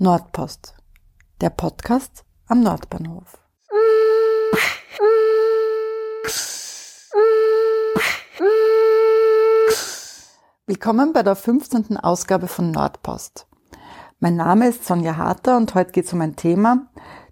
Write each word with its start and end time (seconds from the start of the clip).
Nordpost, 0.00 0.76
der 1.40 1.50
Podcast 1.50 2.24
am 2.46 2.62
Nordbahnhof. 2.62 3.36
Willkommen 10.66 11.12
bei 11.12 11.24
der 11.24 11.34
15. 11.34 11.96
Ausgabe 11.96 12.46
von 12.46 12.70
Nordpost. 12.70 13.48
Mein 14.20 14.36
Name 14.36 14.68
ist 14.68 14.84
Sonja 14.86 15.16
Harter 15.16 15.56
und 15.56 15.74
heute 15.74 15.90
geht 15.90 16.04
es 16.04 16.12
um 16.12 16.20
ein 16.20 16.36
Thema, 16.36 16.86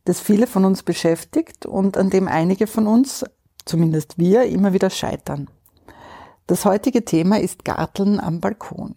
das 0.04 0.18
viele 0.18 0.48
von 0.48 0.64
uns 0.64 0.82
beschäftigt 0.82 1.66
und 1.66 1.96
an 1.96 2.10
dem 2.10 2.26
einige 2.26 2.66
von 2.66 2.88
uns, 2.88 3.24
zumindest 3.64 4.18
wir, 4.18 4.42
immer 4.42 4.72
wieder 4.72 4.90
scheitern. 4.90 5.48
Das 6.48 6.64
heutige 6.64 7.04
Thema 7.04 7.38
ist 7.38 7.64
Garteln 7.64 8.18
am 8.18 8.40
Balkon. 8.40 8.96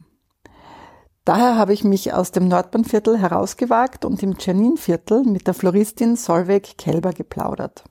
Daher 1.30 1.58
habe 1.58 1.74
ich 1.74 1.84
mich 1.84 2.12
aus 2.12 2.32
dem 2.32 2.48
Nordbahnviertel 2.48 3.20
herausgewagt 3.20 4.04
und 4.04 4.24
im 4.24 4.40
Czerninviertel 4.40 5.26
mit 5.26 5.46
der 5.46 5.54
Floristin 5.54 6.16
Solveig 6.16 6.76
Kelber 6.80 7.14
geplaudert. 7.14 7.84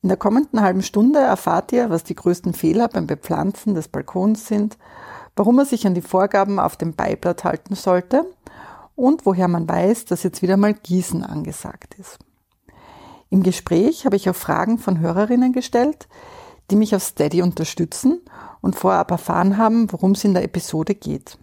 In 0.00 0.10
der 0.10 0.16
kommenden 0.16 0.60
halben 0.60 0.82
Stunde 0.82 1.18
erfahrt 1.18 1.72
ihr, 1.72 1.90
was 1.90 2.04
die 2.04 2.14
größten 2.14 2.54
Fehler 2.54 2.86
beim 2.86 3.08
Bepflanzen 3.08 3.74
des 3.74 3.88
Balkons 3.88 4.46
sind, 4.46 4.78
warum 5.34 5.56
man 5.56 5.66
sich 5.66 5.88
an 5.88 5.94
die 5.94 6.02
Vorgaben 6.02 6.60
auf 6.60 6.76
dem 6.76 6.94
Beiblatt 6.94 7.42
halten 7.42 7.74
sollte 7.74 8.24
und 8.94 9.26
woher 9.26 9.48
man 9.48 9.68
weiß, 9.68 10.04
dass 10.04 10.22
jetzt 10.22 10.40
wieder 10.40 10.56
mal 10.56 10.74
Gießen 10.74 11.24
angesagt 11.24 11.96
ist. 11.98 12.20
Im 13.28 13.42
Gespräch 13.42 14.06
habe 14.06 14.14
ich 14.14 14.30
auch 14.30 14.36
Fragen 14.36 14.78
von 14.78 15.00
Hörerinnen 15.00 15.52
gestellt, 15.52 16.06
die 16.70 16.76
mich 16.76 16.94
auf 16.94 17.02
Steady 17.02 17.42
unterstützen 17.42 18.20
und 18.60 18.76
vorab 18.76 19.10
erfahren 19.10 19.56
haben, 19.56 19.90
worum 19.90 20.12
es 20.12 20.22
in 20.22 20.34
der 20.34 20.44
Episode 20.44 20.94
geht. 20.94 21.36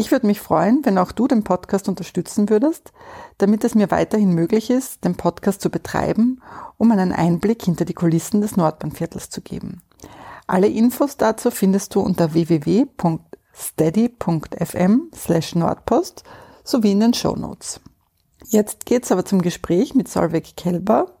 Ich 0.00 0.10
würde 0.10 0.26
mich 0.26 0.40
freuen, 0.40 0.82
wenn 0.86 0.96
auch 0.96 1.12
du 1.12 1.28
den 1.28 1.44
Podcast 1.44 1.86
unterstützen 1.86 2.48
würdest, 2.48 2.94
damit 3.36 3.64
es 3.64 3.74
mir 3.74 3.90
weiterhin 3.90 4.32
möglich 4.32 4.70
ist, 4.70 5.04
den 5.04 5.14
Podcast 5.14 5.60
zu 5.60 5.68
betreiben, 5.68 6.40
um 6.78 6.90
einen 6.90 7.12
Einblick 7.12 7.62
hinter 7.62 7.84
die 7.84 7.92
Kulissen 7.92 8.40
des 8.40 8.56
Nordbahnviertels 8.56 9.28
zu 9.28 9.42
geben. 9.42 9.82
Alle 10.46 10.68
Infos 10.68 11.18
dazu 11.18 11.50
findest 11.50 11.94
du 11.94 12.00
unter 12.00 12.32
www.steady.fm 12.32 13.20
slash 15.14 15.54
Nordpost 15.54 16.24
sowie 16.64 16.92
in 16.92 17.00
den 17.00 17.12
Show 17.12 17.36
Notes. 17.36 17.82
Jetzt 18.46 18.86
geht's 18.86 19.12
aber 19.12 19.26
zum 19.26 19.42
Gespräch 19.42 19.94
mit 19.94 20.08
Solveig 20.08 20.56
Kelber, 20.56 21.12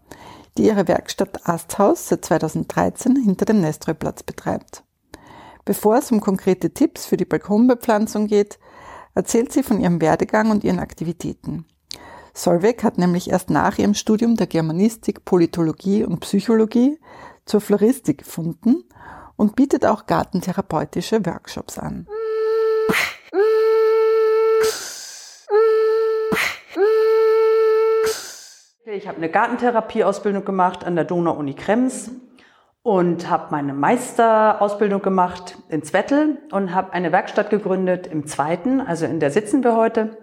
die 0.56 0.64
ihre 0.64 0.88
Werkstatt 0.88 1.46
Asthaus 1.46 2.08
seit 2.08 2.24
2013 2.24 3.16
hinter 3.16 3.44
dem 3.44 3.60
Nestroy-Platz 3.60 4.22
betreibt. 4.22 4.84
Bevor 5.66 5.98
es 5.98 6.10
um 6.10 6.20
konkrete 6.20 6.72
Tipps 6.72 7.04
für 7.04 7.18
die 7.18 7.26
Balkonbepflanzung 7.26 8.26
geht, 8.26 8.58
erzählt 9.14 9.52
sie 9.52 9.62
von 9.62 9.80
ihrem 9.80 10.00
Werdegang 10.00 10.50
und 10.50 10.64
ihren 10.64 10.78
Aktivitäten. 10.78 11.64
Solveig 12.32 12.84
hat 12.84 12.98
nämlich 12.98 13.30
erst 13.30 13.50
nach 13.50 13.78
ihrem 13.78 13.94
Studium 13.94 14.36
der 14.36 14.46
Germanistik, 14.46 15.24
Politologie 15.24 16.04
und 16.04 16.20
Psychologie 16.20 16.98
zur 17.44 17.60
Floristik 17.60 18.18
gefunden 18.18 18.84
und 19.36 19.56
bietet 19.56 19.84
auch 19.84 20.06
gartentherapeutische 20.06 21.24
Workshops 21.26 21.78
an. 21.78 22.06
Ich 28.84 29.06
habe 29.06 29.18
eine 29.18 29.28
Gartentherapieausbildung 29.28 30.44
gemacht 30.44 30.84
an 30.84 30.96
der 30.96 31.04
Donau-Uni 31.04 31.54
Krems 31.54 32.10
und 32.82 33.28
habe 33.28 33.48
meine 33.50 33.74
Meisterausbildung 33.74 35.02
gemacht 35.02 35.58
in 35.68 35.82
Zwettel 35.82 36.38
und 36.50 36.74
habe 36.74 36.92
eine 36.92 37.12
Werkstatt 37.12 37.50
gegründet 37.50 38.06
im 38.06 38.26
zweiten, 38.26 38.80
also 38.80 39.04
in 39.06 39.20
der 39.20 39.30
sitzen 39.30 39.62
wir 39.62 39.76
heute. 39.76 40.16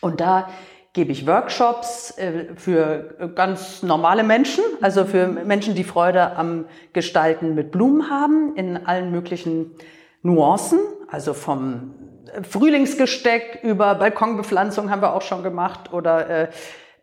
Und 0.00 0.20
da 0.20 0.48
gebe 0.92 1.12
ich 1.12 1.26
Workshops 1.26 2.18
äh, 2.18 2.54
für 2.56 3.32
ganz 3.34 3.82
normale 3.82 4.24
Menschen, 4.24 4.64
also 4.80 5.04
für 5.04 5.26
Menschen, 5.26 5.74
die 5.74 5.84
Freude 5.84 6.36
am 6.36 6.66
Gestalten 6.92 7.54
mit 7.54 7.70
Blumen 7.70 8.10
haben, 8.10 8.56
in 8.56 8.86
allen 8.86 9.10
möglichen 9.10 9.72
Nuancen, 10.22 10.80
also 11.08 11.34
vom 11.34 11.94
Frühlingsgesteck 12.48 13.60
über 13.62 13.94
Balkonbepflanzung 13.94 14.90
haben 14.90 15.02
wir 15.02 15.14
auch 15.14 15.22
schon 15.22 15.42
gemacht 15.42 15.92
oder 15.92 16.28
äh, 16.28 16.48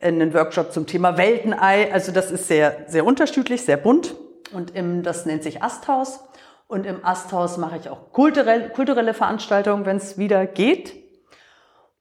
einen 0.01 0.33
Workshop 0.33 0.71
zum 0.71 0.87
Thema 0.87 1.17
Weltenei. 1.17 1.91
Also 1.91 2.11
das 2.11 2.31
ist 2.31 2.47
sehr, 2.47 2.85
sehr 2.87 3.05
unterschiedlich, 3.05 3.63
sehr 3.63 3.77
bunt. 3.77 4.15
Und 4.51 4.75
im, 4.75 5.03
das 5.03 5.25
nennt 5.25 5.43
sich 5.43 5.63
Asthaus. 5.63 6.23
Und 6.67 6.85
im 6.85 7.03
Asthaus 7.03 7.57
mache 7.57 7.77
ich 7.77 7.89
auch 7.89 8.11
kulturell, 8.11 8.69
kulturelle 8.69 9.13
Veranstaltungen, 9.13 9.85
wenn 9.85 9.97
es 9.97 10.17
wieder 10.17 10.45
geht. 10.45 10.93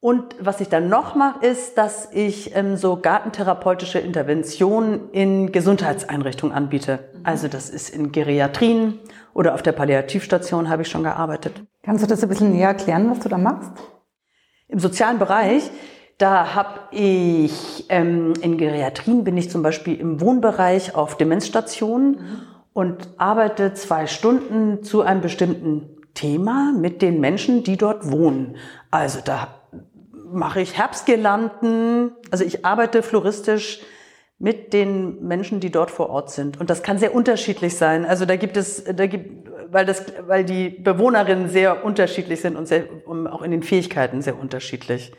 Und 0.01 0.37
was 0.39 0.61
ich 0.61 0.69
dann 0.69 0.89
noch 0.89 1.17
mache, 1.17 1.45
ist, 1.45 1.77
dass 1.77 2.13
ich 2.13 2.55
ähm, 2.55 2.77
so 2.77 2.97
gartentherapeutische 2.97 3.99
Interventionen 3.99 5.11
in 5.11 5.51
Gesundheitseinrichtungen 5.51 6.55
anbiete. 6.55 7.11
Also 7.25 7.49
das 7.49 7.69
ist 7.69 7.91
in 7.91 8.13
Geriatrien 8.13 9.01
oder 9.35 9.55
auf 9.55 9.63
der 9.63 9.73
Palliativstation 9.73 10.69
habe 10.69 10.83
ich 10.83 10.89
schon 10.89 11.03
gearbeitet. 11.03 11.63
Kannst 11.83 12.05
du 12.05 12.09
das 12.09 12.23
ein 12.23 12.29
bisschen 12.29 12.53
näher 12.53 12.69
erklären, 12.69 13.11
was 13.11 13.19
du 13.21 13.29
da 13.29 13.39
machst? 13.39 13.73
Im 14.69 14.79
sozialen 14.79 15.19
Bereich, 15.19 15.69
da 16.19 16.55
habe 16.55 16.81
ich 16.91 17.87
ähm, 17.89 18.35
in 18.43 18.59
Geriatrien 18.59 19.23
bin 19.23 19.37
ich 19.37 19.51
zum 19.51 19.63
Beispiel 19.63 19.99
im 19.99 20.21
Wohnbereich 20.21 20.97
auf 20.97 21.17
Demenzstationen 21.17 22.21
und 22.73 23.09
arbeite 23.17 23.73
zwei 23.75 24.07
Stunden 24.09 24.83
zu 24.83 25.03
einem 25.03 25.21
bestimmten 25.21 25.89
Thema 26.15 26.73
mit 26.77 27.03
den 27.03 27.21
Menschen, 27.21 27.63
die 27.63 27.77
dort 27.77 28.11
wohnen. 28.11 28.57
Also 28.91 29.21
da 29.25 29.63
mache 30.31 30.61
ich 30.61 30.77
Herbstgirlanden. 30.77 32.11
Also 32.33 32.45
ich 32.45 32.65
arbeite 32.65 33.05
floristisch 33.05 33.81
mit 34.41 34.73
den 34.73 35.25
Menschen, 35.25 35.61
die 35.61 35.71
dort 35.71 35.91
vor 35.91 36.11
Ort 36.11 36.31
sind. 36.31 36.61
Und 36.61 36.69
das 36.71 36.83
kann 36.83 36.99
sehr 36.99 37.15
unterschiedlich 37.15 37.77
sein. 37.77 38.05
Also 38.05 38.25
da 38.25 38.35
gibt 38.35 38.57
es, 38.57 38.85
da 38.85 39.07
gibt, 39.07 39.49
weil 39.71 39.87
das, 39.87 40.05
weil 40.27 40.45
die 40.45 40.71
Bewohnerinnen 40.71 41.49
sehr 41.49 41.85
unterschiedlich 41.85 42.41
sind 42.41 42.57
und 42.57 42.67
sehr, 42.67 42.85
auch 43.07 43.43
in 43.43 43.53
den 43.53 43.63
Fähigkeiten 43.63 44.21
sehr 44.21 44.39
unterschiedlich. 44.39 45.13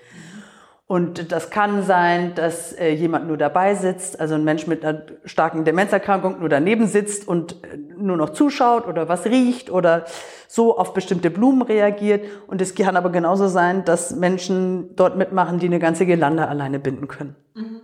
Und 0.91 1.31
das 1.31 1.51
kann 1.51 1.83
sein, 1.83 2.33
dass 2.33 2.73
äh, 2.73 2.89
jemand 2.89 3.27
nur 3.27 3.37
dabei 3.37 3.75
sitzt, 3.75 4.19
also 4.19 4.33
ein 4.33 4.43
Mensch 4.43 4.65
mit 4.65 4.83
einer 4.83 5.03
starken 5.23 5.63
Demenzerkrankung 5.63 6.39
nur 6.39 6.49
daneben 6.49 6.87
sitzt 6.87 7.27
und 7.27 7.63
äh, 7.63 7.77
nur 7.77 8.17
noch 8.17 8.31
zuschaut 8.31 8.87
oder 8.87 9.07
was 9.07 9.25
riecht 9.25 9.69
oder 9.69 10.05
so 10.47 10.79
auf 10.79 10.95
bestimmte 10.95 11.29
Blumen 11.29 11.61
reagiert. 11.61 12.25
Und 12.47 12.59
es 12.59 12.73
kann 12.73 12.97
aber 12.97 13.11
genauso 13.11 13.47
sein, 13.47 13.85
dass 13.85 14.15
Menschen 14.15 14.95
dort 14.95 15.15
mitmachen, 15.15 15.59
die 15.59 15.67
eine 15.67 15.77
ganze 15.77 16.07
Girlande 16.07 16.47
alleine 16.47 16.79
binden 16.79 17.07
können. 17.07 17.35
Mhm. 17.53 17.81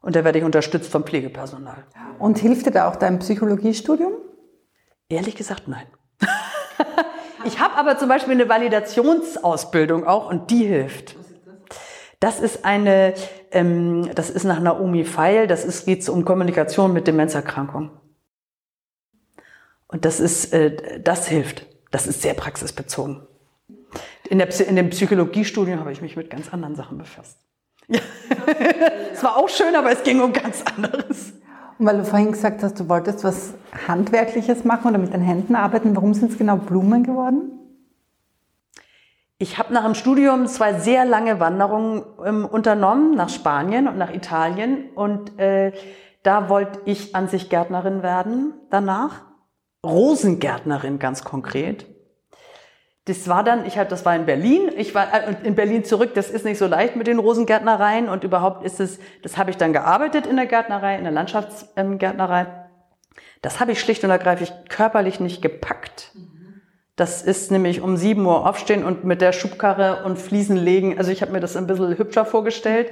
Und 0.00 0.16
da 0.16 0.24
werde 0.24 0.38
ich 0.38 0.44
unterstützt 0.46 0.90
vom 0.90 1.04
Pflegepersonal. 1.04 1.84
Und 2.18 2.38
hilft 2.38 2.64
dir 2.64 2.70
da 2.70 2.88
auch 2.88 2.96
dein 2.96 3.18
Psychologiestudium? 3.18 4.12
Ehrlich 5.10 5.36
gesagt, 5.36 5.68
nein. 5.68 5.86
ich 7.44 7.60
habe 7.60 7.74
aber 7.74 7.98
zum 7.98 8.08
Beispiel 8.08 8.32
eine 8.32 8.48
Validationsausbildung 8.48 10.06
auch 10.06 10.30
und 10.30 10.50
die 10.50 10.64
hilft. 10.64 11.17
Das 12.20 12.40
ist 12.40 12.64
eine, 12.64 13.14
ähm, 13.52 14.10
das 14.14 14.30
ist 14.30 14.44
nach 14.44 14.60
Naomi 14.60 15.04
Feil, 15.04 15.46
das 15.46 15.64
ist, 15.64 15.86
geht 15.86 16.08
um 16.08 16.24
Kommunikation 16.24 16.92
mit 16.92 17.06
Demenzerkrankung. 17.06 17.90
Und 19.86 20.04
das 20.04 20.20
ist, 20.20 20.52
äh, 20.52 21.00
das 21.00 21.28
hilft. 21.28 21.66
Das 21.90 22.06
ist 22.06 22.20
sehr 22.20 22.34
praxisbezogen. 22.34 23.26
In, 24.28 24.38
der, 24.38 24.60
in 24.60 24.76
dem 24.76 24.90
Psychologiestudium 24.90 25.80
habe 25.80 25.92
ich 25.92 26.02
mich 26.02 26.16
mit 26.16 26.28
ganz 26.28 26.52
anderen 26.52 26.74
Sachen 26.74 26.98
befasst. 26.98 27.38
Ja. 27.86 28.00
es 29.12 29.22
war 29.22 29.36
auch 29.36 29.48
schön, 29.48 29.74
aber 29.74 29.90
es 29.90 30.02
ging 30.02 30.20
um 30.20 30.32
ganz 30.32 30.62
anderes. 30.62 31.32
Und 31.78 31.86
weil 31.86 31.98
du 31.98 32.04
vorhin 32.04 32.32
gesagt 32.32 32.62
hast, 32.62 32.78
du 32.78 32.88
wolltest 32.88 33.24
was 33.24 33.54
Handwerkliches 33.86 34.64
machen 34.64 34.88
oder 34.88 34.98
mit 34.98 35.14
den 35.14 35.22
Händen 35.22 35.54
arbeiten, 35.54 35.96
warum 35.96 36.12
sind 36.12 36.32
es 36.32 36.38
genau 36.38 36.56
Blumen 36.56 37.04
geworden? 37.04 37.57
Ich 39.40 39.56
habe 39.56 39.72
nach 39.72 39.84
dem 39.84 39.94
Studium 39.94 40.48
zwei 40.48 40.74
sehr 40.74 41.04
lange 41.04 41.38
Wanderungen 41.38 42.04
ähm, 42.26 42.44
unternommen, 42.44 43.14
nach 43.14 43.28
Spanien 43.28 43.86
und 43.86 43.96
nach 43.96 44.12
Italien. 44.12 44.90
Und 44.96 45.38
äh, 45.38 45.72
da 46.24 46.48
wollte 46.48 46.80
ich 46.86 47.14
an 47.14 47.28
sich 47.28 47.48
Gärtnerin 47.48 48.02
werden 48.02 48.54
danach. 48.70 49.22
Rosengärtnerin 49.86 50.98
ganz 50.98 51.22
konkret. 51.22 51.86
Das 53.04 53.28
war 53.28 53.44
dann, 53.44 53.64
ich 53.64 53.78
hatte, 53.78 53.90
das 53.90 54.04
war 54.04 54.16
in 54.16 54.26
Berlin. 54.26 54.72
Ich 54.76 54.92
war 54.96 55.14
äh, 55.14 55.36
in 55.44 55.54
Berlin 55.54 55.84
zurück. 55.84 56.14
Das 56.14 56.30
ist 56.30 56.44
nicht 56.44 56.58
so 56.58 56.66
leicht 56.66 56.96
mit 56.96 57.06
den 57.06 57.20
Rosengärtnereien 57.20 58.08
und 58.08 58.24
überhaupt 58.24 58.64
ist 58.64 58.80
es, 58.80 58.98
das 59.22 59.36
habe 59.36 59.50
ich 59.50 59.56
dann 59.56 59.72
gearbeitet 59.72 60.26
in 60.26 60.34
der 60.34 60.46
Gärtnerei, 60.46 60.96
in 60.96 61.04
der 61.04 61.12
Landschaftsgärtnerei. 61.12 62.46
Das 63.40 63.60
habe 63.60 63.70
ich 63.70 63.78
schlicht 63.78 64.02
und 64.02 64.10
ergreifend 64.10 64.68
körperlich 64.68 65.20
nicht 65.20 65.42
gepackt. 65.42 66.12
Das 66.98 67.22
ist 67.22 67.52
nämlich 67.52 67.80
um 67.80 67.96
7 67.96 68.26
Uhr 68.26 68.44
aufstehen 68.44 68.82
und 68.82 69.04
mit 69.04 69.20
der 69.20 69.32
Schubkarre 69.32 70.02
und 70.04 70.18
Fliesen 70.18 70.56
legen. 70.56 70.98
Also 70.98 71.12
ich 71.12 71.22
habe 71.22 71.30
mir 71.30 71.38
das 71.38 71.56
ein 71.56 71.68
bisschen 71.68 71.96
hübscher 71.96 72.24
vorgestellt 72.24 72.90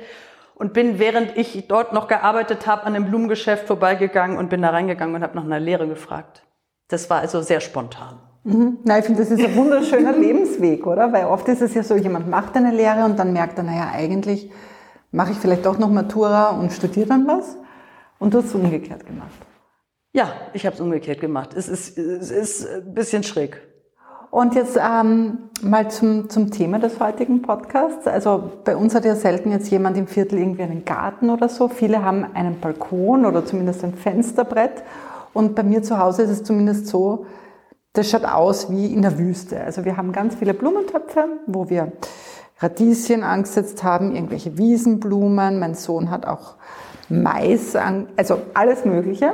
und 0.55 0.73
bin, 0.73 1.01
während 1.01 1.37
ich 1.37 1.67
dort 1.67 1.93
noch 1.93 2.07
gearbeitet 2.07 2.69
habe, 2.69 2.85
an 2.85 2.95
einem 2.95 3.07
Blumengeschäft 3.07 3.67
vorbeigegangen 3.67 4.39
und 4.39 4.49
bin 4.49 4.63
da 4.63 4.71
reingegangen 4.71 5.17
und 5.17 5.23
habe 5.25 5.35
nach 5.35 5.43
einer 5.43 5.59
Lehre 5.59 5.89
gefragt. 5.89 6.45
Das 6.87 7.11
war 7.11 7.19
also 7.19 7.43
sehr 7.43 7.61
spontan. 7.61 8.21
Mhm. 8.45 8.79
Na, 8.85 9.01
ich 9.01 9.07
finde, 9.07 9.23
das 9.23 9.33
ist 9.33 9.45
ein 9.45 9.57
wunderschöner 9.57 10.13
Lebensweg, 10.17 10.87
oder? 10.87 11.13
Weil 11.13 11.25
oft 11.25 11.49
ist 11.49 11.61
es 11.61 11.75
ja 11.75 11.83
so, 11.83 11.97
jemand 11.97 12.31
macht 12.31 12.55
eine 12.55 12.71
Lehre 12.71 13.07
und 13.07 13.19
dann 13.19 13.33
merkt 13.33 13.59
er, 13.59 13.65
naja, 13.65 13.91
eigentlich 13.93 14.53
mache 15.11 15.33
ich 15.33 15.39
vielleicht 15.39 15.67
doch 15.67 15.79
noch 15.79 15.91
Matura 15.91 16.51
und 16.51 16.73
studiere 16.73 17.09
dann 17.09 17.27
was. 17.27 17.57
Und 18.21 18.35
du 18.35 18.39
hast 18.39 18.47
es 18.47 18.55
umgekehrt 18.55 19.05
gemacht. 19.05 19.35
Ja, 20.13 20.33
ich 20.53 20.65
habe 20.65 20.77
es 20.77 20.81
umgekehrt 20.81 21.21
gemacht. 21.21 21.55
Es 21.57 21.69
ist, 21.69 21.99
es 21.99 22.31
ist 22.31 22.69
ein 22.69 22.95
bisschen 22.95 23.25
schräg. 23.25 23.61
Und 24.37 24.55
jetzt 24.55 24.77
ähm, 24.77 25.49
mal 25.63 25.91
zum, 25.91 26.29
zum 26.29 26.51
Thema 26.51 26.79
des 26.79 27.01
heutigen 27.01 27.41
Podcasts. 27.41 28.07
Also 28.07 28.51
bei 28.65 28.77
uns 28.77 28.95
hat 28.95 29.07
ja 29.07 29.15
selten 29.15 29.51
jetzt 29.51 29.71
jemand 29.71 29.97
im 29.97 30.07
Viertel 30.07 30.39
irgendwie 30.39 30.65
einen 30.65 30.85
Garten 30.85 31.31
oder 31.31 31.49
so. 31.49 31.69
Viele 31.69 32.05
haben 32.05 32.27
einen 32.35 32.61
Balkon 32.61 33.25
oder 33.25 33.47
zumindest 33.47 33.83
ein 33.83 33.95
Fensterbrett. 33.95 34.83
Und 35.33 35.55
bei 35.55 35.63
mir 35.63 35.83
zu 35.83 35.99
Hause 35.99 36.25
ist 36.25 36.29
es 36.29 36.45
zumindest 36.45 36.89
so, 36.89 37.25
das 37.95 38.11
schaut 38.11 38.27
aus 38.27 38.71
wie 38.71 38.93
in 38.93 39.01
der 39.01 39.19
Wüste. 39.19 39.59
Also 39.59 39.87
wir 39.87 39.97
haben 39.97 40.13
ganz 40.13 40.35
viele 40.35 40.53
Blumentöpfe, 40.53 41.29
wo 41.47 41.71
wir 41.71 41.93
Radieschen 42.59 43.23
angesetzt 43.23 43.85
haben, 43.85 44.15
irgendwelche 44.15 44.59
Wiesenblumen. 44.59 45.59
Mein 45.59 45.75
Sohn 45.75 46.11
hat 46.11 46.27
auch 46.27 46.57
Mais, 47.09 47.75
also 48.19 48.43
alles 48.53 48.85
Mögliche. 48.85 49.33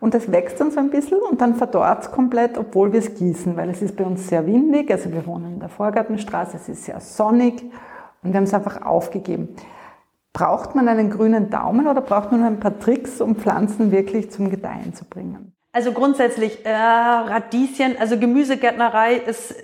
Und 0.00 0.14
das 0.14 0.30
wächst 0.30 0.60
dann 0.60 0.70
so 0.70 0.78
ein 0.78 0.90
bisschen 0.90 1.18
und 1.18 1.40
dann 1.40 1.56
verdorrt 1.56 2.04
es 2.04 2.10
komplett, 2.12 2.56
obwohl 2.56 2.92
wir 2.92 3.00
es 3.00 3.14
gießen, 3.14 3.56
weil 3.56 3.68
es 3.68 3.82
ist 3.82 3.96
bei 3.96 4.04
uns 4.04 4.28
sehr 4.28 4.46
windig. 4.46 4.90
Also 4.90 5.12
wir 5.12 5.26
wohnen 5.26 5.54
in 5.54 5.60
der 5.60 5.68
Vorgartenstraße, 5.68 6.56
es 6.56 6.68
ist 6.68 6.84
sehr 6.84 7.00
sonnig 7.00 7.62
und 8.22 8.32
wir 8.32 8.36
haben 8.36 8.44
es 8.44 8.54
einfach 8.54 8.82
aufgegeben. 8.82 9.56
Braucht 10.32 10.76
man 10.76 10.86
einen 10.86 11.10
grünen 11.10 11.50
Daumen 11.50 11.88
oder 11.88 12.00
braucht 12.00 12.30
man 12.30 12.40
nur 12.40 12.48
ein 12.48 12.60
paar 12.60 12.78
Tricks, 12.78 13.20
um 13.20 13.34
Pflanzen 13.34 13.90
wirklich 13.90 14.30
zum 14.30 14.50
Gedeihen 14.50 14.94
zu 14.94 15.04
bringen? 15.04 15.52
Also 15.72 15.92
grundsätzlich 15.92 16.64
äh, 16.64 16.72
Radieschen, 16.72 17.96
also 17.98 18.18
Gemüsegärtnerei 18.18 19.14
ist, 19.14 19.54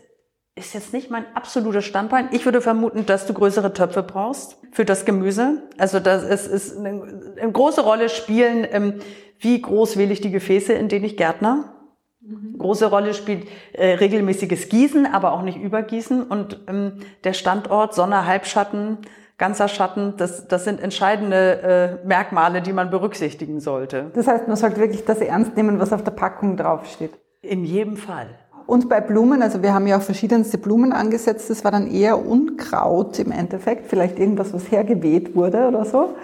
ist 0.56 0.72
jetzt 0.72 0.92
nicht 0.92 1.10
mein 1.10 1.24
absoluter 1.34 1.82
Standbein. 1.82 2.28
Ich 2.30 2.44
würde 2.44 2.60
vermuten, 2.60 3.06
dass 3.06 3.26
du 3.26 3.34
größere 3.34 3.72
Töpfe 3.72 4.02
brauchst 4.02 4.56
für 4.70 4.84
das 4.84 5.04
Gemüse. 5.04 5.62
Also 5.78 5.98
das 5.98 6.22
ist, 6.22 6.46
ist 6.46 6.78
eine, 6.78 7.34
eine 7.40 7.52
große 7.52 7.80
Rolle 7.80 8.08
spielen, 8.08 8.66
ähm, 8.70 9.00
wie 9.40 9.60
groß 9.60 9.96
wähle 9.96 10.12
ich 10.12 10.20
die 10.20 10.30
Gefäße, 10.30 10.72
in 10.72 10.88
denen 10.88 11.04
ich 11.04 11.16
Gärtner. 11.16 11.74
Mhm. 12.20 12.58
Große 12.58 12.86
Rolle 12.86 13.14
spielt 13.14 13.48
äh, 13.72 13.94
regelmäßiges 13.94 14.68
Gießen, 14.68 15.06
aber 15.06 15.32
auch 15.32 15.42
nicht 15.42 15.58
übergießen 15.58 16.22
und 16.22 16.60
ähm, 16.68 17.00
der 17.24 17.32
Standort, 17.32 17.94
Sonne, 17.94 18.24
Halbschatten, 18.26 18.98
ganzer 19.38 19.66
Schatten, 19.66 20.14
das, 20.16 20.46
das 20.46 20.64
sind 20.64 20.80
entscheidende 20.80 22.00
äh, 22.04 22.06
Merkmale, 22.06 22.62
die 22.62 22.72
man 22.72 22.90
berücksichtigen 22.90 23.58
sollte. 23.58 24.12
Das 24.14 24.28
heißt, 24.28 24.46
man 24.46 24.56
sollte 24.56 24.78
wirklich 24.78 25.04
das 25.04 25.20
ernst 25.20 25.56
nehmen, 25.56 25.80
was 25.80 25.92
auf 25.92 26.04
der 26.04 26.12
Packung 26.12 26.56
draufsteht. 26.56 27.10
In 27.42 27.64
jedem 27.64 27.96
Fall. 27.96 28.28
Und 28.66 28.88
bei 28.88 29.00
Blumen, 29.00 29.43
also 29.43 29.62
wir 29.62 29.75
haben 29.75 29.87
ja 29.87 29.99
auch 29.99 30.02
verschiedenste 30.02 30.58
Blumen 30.58 30.93
angesetzt, 30.93 31.50
das 31.50 31.64
war 31.64 31.70
dann 31.70 31.90
eher 31.90 32.25
Unkraut 32.25 33.19
im 33.19 33.31
Endeffekt, 33.31 33.88
vielleicht 33.88 34.19
irgendwas, 34.19 34.55
was 34.55 34.70
hergeweht 34.70 35.34
wurde 35.34 35.69
oder 35.69 35.84
so. 35.84 36.14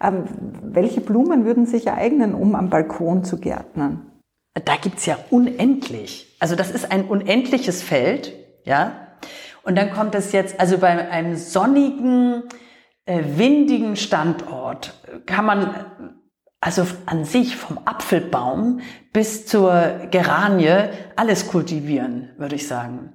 Ähm, 0.00 0.24
welche 0.62 1.00
Blumen 1.00 1.44
würden 1.44 1.66
sich 1.66 1.90
eignen, 1.90 2.34
um 2.34 2.54
am 2.54 2.70
Balkon 2.70 3.24
zu 3.24 3.38
gärtnern? 3.38 4.06
Da 4.64 4.76
gibt's 4.76 5.06
ja 5.06 5.18
unendlich. 5.30 6.36
Also 6.40 6.56
das 6.56 6.70
ist 6.70 6.90
ein 6.90 7.04
unendliches 7.04 7.82
Feld, 7.82 8.34
ja. 8.64 8.92
Und 9.62 9.76
dann 9.76 9.90
kommt 9.90 10.14
es 10.14 10.32
jetzt, 10.32 10.58
also 10.58 10.78
bei 10.78 11.10
einem 11.10 11.36
sonnigen, 11.36 12.44
äh, 13.04 13.22
windigen 13.36 13.96
Standort 13.96 14.94
kann 15.26 15.44
man 15.44 15.74
also 16.60 16.86
an 17.06 17.24
sich 17.24 17.56
vom 17.56 17.78
Apfelbaum 17.84 18.80
bis 19.12 19.46
zur 19.46 20.08
Geranie 20.10 20.90
alles 21.16 21.48
kultivieren, 21.48 22.30
würde 22.36 22.56
ich 22.56 22.68
sagen. 22.68 23.12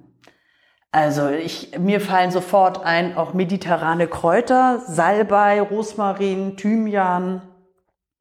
Also 0.91 1.29
ich, 1.29 1.77
mir 1.77 1.99
fallen 1.99 2.31
sofort 2.31 2.83
ein 2.85 3.17
auch 3.17 3.33
mediterrane 3.33 4.07
Kräuter, 4.07 4.79
Salbei, 4.87 5.61
Rosmarin, 5.61 6.55
Thymian, 6.55 7.41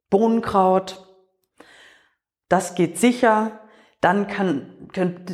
Bohnenkraut. 0.09 1.07
Das 2.49 2.75
geht 2.75 2.97
sicher. 2.97 3.59
Dann 4.01 4.27
kann, 4.27 4.89
kann 4.93 5.25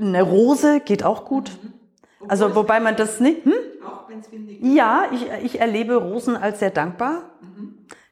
eine 0.00 0.22
Rose 0.22 0.80
geht 0.80 1.04
auch 1.04 1.24
gut. 1.24 1.52
Mhm. 1.62 2.28
Also 2.28 2.54
wobei 2.54 2.80
man 2.80 2.96
das 2.96 3.20
nicht. 3.20 3.44
Hm? 3.44 3.54
Auch 3.86 4.08
wenn 4.08 4.18
es 4.18 4.30
windig 4.32 4.60
ist. 4.60 4.74
Ja, 4.74 5.04
ich, 5.12 5.26
ich 5.44 5.60
erlebe 5.60 5.94
Rosen 5.94 6.36
als 6.36 6.58
sehr 6.58 6.70
dankbar. 6.70 7.30
Mhm. 7.40 7.67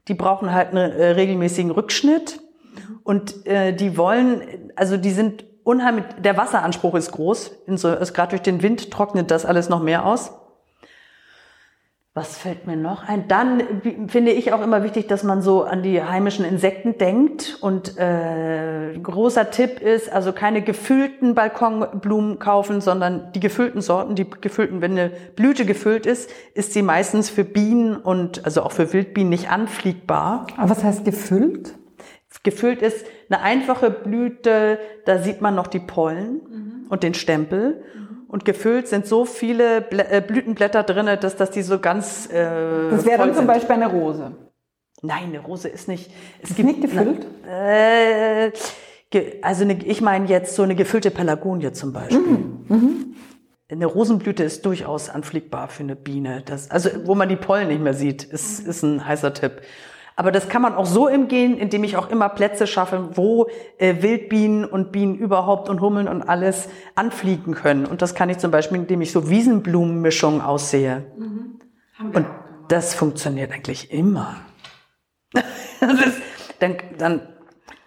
Die 0.08 0.14
brauchen 0.14 0.52
halt 0.52 0.70
einen 0.70 0.92
äh, 0.92 1.10
regelmäßigen 1.10 1.70
Rückschnitt. 1.70 2.40
Und 3.02 3.46
äh, 3.46 3.72
die 3.72 3.96
wollen, 3.96 4.72
also 4.74 4.96
die 4.96 5.10
sind 5.10 5.44
unheimlich, 5.64 6.04
der 6.18 6.36
Wasseranspruch 6.36 6.94
ist 6.94 7.12
groß. 7.12 7.52
So, 7.66 7.88
Gerade 7.88 8.30
durch 8.30 8.42
den 8.42 8.62
Wind 8.62 8.90
trocknet 8.90 9.30
das 9.30 9.44
alles 9.44 9.68
noch 9.68 9.82
mehr 9.82 10.06
aus. 10.06 10.32
Was 12.16 12.38
fällt 12.38 12.66
mir 12.66 12.78
noch 12.78 13.06
ein? 13.06 13.28
Dann 13.28 13.62
finde 14.08 14.32
ich 14.32 14.54
auch 14.54 14.62
immer 14.62 14.82
wichtig, 14.82 15.06
dass 15.06 15.22
man 15.22 15.42
so 15.42 15.64
an 15.64 15.82
die 15.82 16.02
heimischen 16.02 16.46
Insekten 16.46 16.96
denkt. 16.96 17.58
Und 17.60 17.98
äh, 17.98 18.98
großer 19.02 19.50
Tipp 19.50 19.82
ist, 19.82 20.10
also 20.10 20.32
keine 20.32 20.62
gefüllten 20.62 21.34
Balkonblumen 21.34 22.38
kaufen, 22.38 22.80
sondern 22.80 23.32
die 23.34 23.40
gefüllten 23.40 23.82
Sorten, 23.82 24.14
die 24.14 24.24
gefüllten, 24.30 24.80
wenn 24.80 24.92
eine 24.92 25.10
Blüte 25.10 25.66
gefüllt 25.66 26.06
ist, 26.06 26.30
ist 26.54 26.72
sie 26.72 26.80
meistens 26.80 27.28
für 27.28 27.44
Bienen 27.44 27.96
und 27.96 28.46
also 28.46 28.62
auch 28.62 28.72
für 28.72 28.94
Wildbienen 28.94 29.28
nicht 29.28 29.50
anfliegbar. 29.50 30.46
Aber 30.56 30.70
was 30.70 30.82
heißt 30.82 31.04
gefüllt? 31.04 31.74
Gefüllt 32.42 32.80
ist 32.80 33.04
eine 33.28 33.42
einfache 33.42 33.90
Blüte, 33.90 34.78
da 35.04 35.18
sieht 35.18 35.42
man 35.42 35.54
noch 35.54 35.66
die 35.66 35.80
Pollen 35.80 36.40
mhm. 36.48 36.86
und 36.88 37.02
den 37.02 37.12
Stempel. 37.12 37.84
Mhm 37.94 38.05
und 38.28 38.44
gefüllt 38.44 38.88
sind 38.88 39.06
so 39.06 39.24
viele 39.24 39.88
äh, 39.90 40.20
Blütenblätter 40.20 40.82
drinne, 40.82 41.16
dass, 41.16 41.36
dass 41.36 41.50
die 41.50 41.62
so 41.62 41.78
ganz. 41.78 42.26
Äh, 42.30 42.90
das 42.90 43.04
wäre 43.04 43.18
dann 43.18 43.34
zum 43.34 43.46
Beispiel 43.46 43.74
eine 43.74 43.88
Rose. 43.88 44.32
Nein, 45.02 45.24
eine 45.24 45.40
Rose 45.40 45.68
ist 45.68 45.88
nicht. 45.88 46.10
Es 46.42 46.50
ist 46.50 46.56
gibt, 46.56 46.68
nicht 46.68 46.80
gefüllt? 46.80 47.26
Na, 47.44 48.46
äh, 48.46 48.52
also 49.42 49.62
eine, 49.64 49.74
ich 49.84 50.00
meine 50.00 50.26
jetzt 50.26 50.54
so 50.54 50.62
eine 50.62 50.74
gefüllte 50.74 51.10
Pelagonie 51.10 51.72
zum 51.72 51.92
Beispiel. 51.92 52.18
Mhm. 52.18 52.64
Mhm. 52.68 53.16
Eine 53.68 53.86
Rosenblüte 53.86 54.44
ist 54.44 54.64
durchaus 54.64 55.10
anfliegbar 55.10 55.68
für 55.68 55.82
eine 55.82 55.96
Biene. 55.96 56.42
Das, 56.44 56.70
also 56.70 56.90
wo 57.04 57.14
man 57.14 57.28
die 57.28 57.36
Pollen 57.36 57.68
nicht 57.68 57.80
mehr 57.80 57.94
sieht, 57.94 58.24
ist, 58.24 58.60
ist 58.60 58.82
ein 58.82 59.06
heißer 59.06 59.34
Tipp. 59.34 59.62
Aber 60.18 60.32
das 60.32 60.48
kann 60.48 60.62
man 60.62 60.74
auch 60.74 60.86
so 60.86 61.08
im 61.08 61.28
Gehen, 61.28 61.58
indem 61.58 61.84
ich 61.84 61.98
auch 61.98 62.08
immer 62.08 62.30
Plätze 62.30 62.66
schaffe, 62.66 63.10
wo 63.16 63.48
äh, 63.76 63.96
Wildbienen 64.00 64.64
und 64.64 64.90
Bienen 64.90 65.14
überhaupt 65.14 65.68
und 65.68 65.82
Hummeln 65.82 66.08
und 66.08 66.22
alles 66.22 66.70
anfliegen 66.94 67.54
können. 67.54 67.84
Und 67.84 68.00
das 68.00 68.14
kann 68.14 68.30
ich 68.30 68.38
zum 68.38 68.50
Beispiel, 68.50 68.78
indem 68.78 69.02
ich 69.02 69.12
so 69.12 69.28
Wiesenblumenmischungen 69.28 70.40
aussehe. 70.40 71.04
Mhm. 71.18 71.60
Und 72.14 72.26
das 72.68 72.94
funktioniert 72.94 73.52
eigentlich 73.52 73.92
immer. 73.92 74.36
das, 75.80 76.14
dann, 76.60 76.76
dann, 76.96 77.20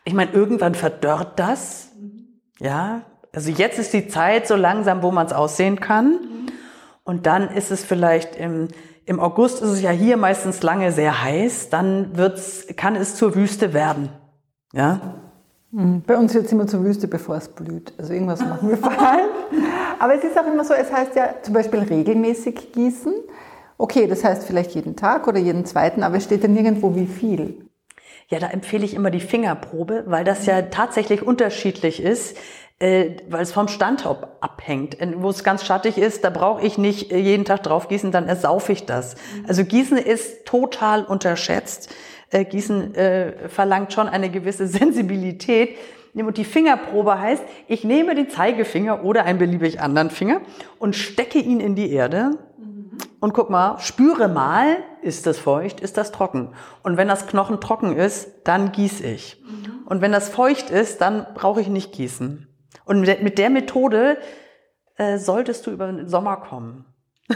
ich 0.03 0.13
meine, 0.13 0.31
irgendwann 0.31 0.75
verdörrt 0.75 1.39
das. 1.39 1.93
Mhm. 1.99 2.41
Ja, 2.59 3.01
also 3.33 3.49
jetzt 3.49 3.79
ist 3.79 3.91
die 3.91 4.07
Zeit 4.07 4.47
so 4.47 4.55
langsam, 4.55 5.01
wo 5.01 5.09
man 5.09 5.25
es 5.25 5.33
aussehen 5.33 5.79
kann. 5.79 6.11
Mhm. 6.11 6.45
Und 7.03 7.25
dann 7.25 7.49
ist 7.49 7.71
es 7.71 7.83
vielleicht 7.83 8.35
im 8.35 8.67
im 9.09 9.19
August 9.19 9.63
ist 9.63 9.69
es 9.69 9.81
ja 9.81 9.89
hier 9.89 10.17
meistens 10.17 10.61
lange 10.61 10.91
sehr 10.91 11.23
heiß, 11.23 11.69
dann 11.69 12.15
wird's, 12.15 12.67
kann 12.75 12.95
es 12.95 13.15
zur 13.15 13.33
Wüste 13.33 13.73
werden. 13.73 14.09
Ja? 14.71 15.15
Mhm. 15.71 16.03
Bei 16.05 16.15
uns 16.15 16.35
wird 16.35 16.45
es 16.45 16.51
immer 16.51 16.67
zur 16.67 16.83
Wüste, 16.83 17.07
bevor 17.07 17.35
es 17.35 17.47
blüht. 17.47 17.91
Also 17.97 18.13
irgendwas 18.13 18.39
machen 18.39 18.69
wir 18.69 18.77
falsch. 18.77 18.95
Aber 19.99 20.13
es 20.13 20.23
ist 20.23 20.37
auch 20.39 20.45
immer 20.45 20.63
so, 20.63 20.75
es 20.75 20.91
heißt 20.91 21.15
ja 21.15 21.33
zum 21.41 21.55
Beispiel 21.55 21.79
regelmäßig 21.79 22.71
gießen. 22.71 23.15
Okay, 23.79 24.05
das 24.05 24.23
heißt 24.23 24.43
vielleicht 24.43 24.75
jeden 24.75 24.95
Tag 24.95 25.27
oder 25.27 25.39
jeden 25.39 25.65
zweiten, 25.65 26.03
aber 26.03 26.17
es 26.17 26.25
steht 26.25 26.43
ja 26.43 26.49
nirgendwo 26.49 26.95
wie 26.95 27.07
viel. 27.07 27.65
Ja, 28.27 28.39
da 28.39 28.47
empfehle 28.47 28.83
ich 28.83 28.93
immer 28.93 29.09
die 29.09 29.21
Fingerprobe, 29.21 30.03
weil 30.05 30.25
das 30.25 30.45
ja 30.45 30.63
tatsächlich 30.63 31.23
unterschiedlich 31.23 32.03
ist 32.03 32.35
äh, 32.79 33.17
weil 33.29 33.41
es 33.41 33.51
vom 33.51 33.67
Standort 33.67 34.25
abhängt. 34.39 34.97
Wo 35.17 35.29
es 35.29 35.43
ganz 35.43 35.65
schattig 35.65 35.97
ist, 35.97 36.23
da 36.23 36.29
brauche 36.29 36.65
ich 36.65 36.77
nicht 36.77 37.11
äh, 37.11 37.17
jeden 37.17 37.45
Tag 37.45 37.63
drauf 37.63 37.89
gießen, 37.89 38.11
dann 38.11 38.27
ersaufe 38.27 38.71
ich 38.71 38.85
das. 38.85 39.15
Mhm. 39.15 39.45
Also 39.47 39.65
Gießen 39.65 39.97
ist 39.97 40.45
total 40.45 41.03
unterschätzt. 41.03 41.93
Äh, 42.29 42.45
Gießen 42.45 42.95
äh, 42.95 43.49
verlangt 43.49 43.91
schon 43.93 44.07
eine 44.07 44.29
gewisse 44.29 44.67
Sensibilität. 44.67 45.77
Und 46.15 46.37
die 46.37 46.45
Fingerprobe 46.45 47.19
heißt, 47.19 47.43
ich 47.67 47.83
nehme 47.83 48.15
den 48.15 48.29
Zeigefinger 48.29 49.03
oder 49.03 49.25
einen 49.25 49.39
beliebig 49.39 49.79
anderen 49.79 50.09
Finger 50.09 50.41
und 50.77 50.95
stecke 50.95 51.39
ihn 51.39 51.59
in 51.59 51.75
die 51.75 51.91
Erde 51.91 52.31
mhm. 52.57 52.91
und 53.19 53.33
guck 53.33 53.49
mal, 53.49 53.77
spüre 53.79 54.27
mal, 54.27 54.77
ist 55.01 55.27
das 55.27 55.37
feucht, 55.37 55.79
ist 55.79 55.97
das 55.97 56.11
trocken. 56.11 56.49
Und 56.81 56.97
wenn 56.97 57.07
das 57.07 57.27
Knochen 57.27 57.61
trocken 57.61 57.95
ist, 57.95 58.31
dann 58.43 58.71
gieße 58.71 59.05
ich. 59.05 59.41
Mhm. 59.45 59.85
Und 59.85 60.01
wenn 60.01 60.11
das 60.11 60.29
feucht 60.29 60.71
ist, 60.71 60.99
dann 60.99 61.27
brauche 61.35 61.61
ich 61.61 61.67
nicht 61.67 61.93
gießen. 61.93 62.48
Und 62.89 63.01
mit 63.01 63.37
der 63.37 63.51
Methode 63.51 64.17
äh, 64.97 65.19
solltest 65.19 65.67
du 65.67 65.71
über 65.71 65.85
den 65.85 66.09
Sommer 66.09 66.37
kommen. 66.37 66.85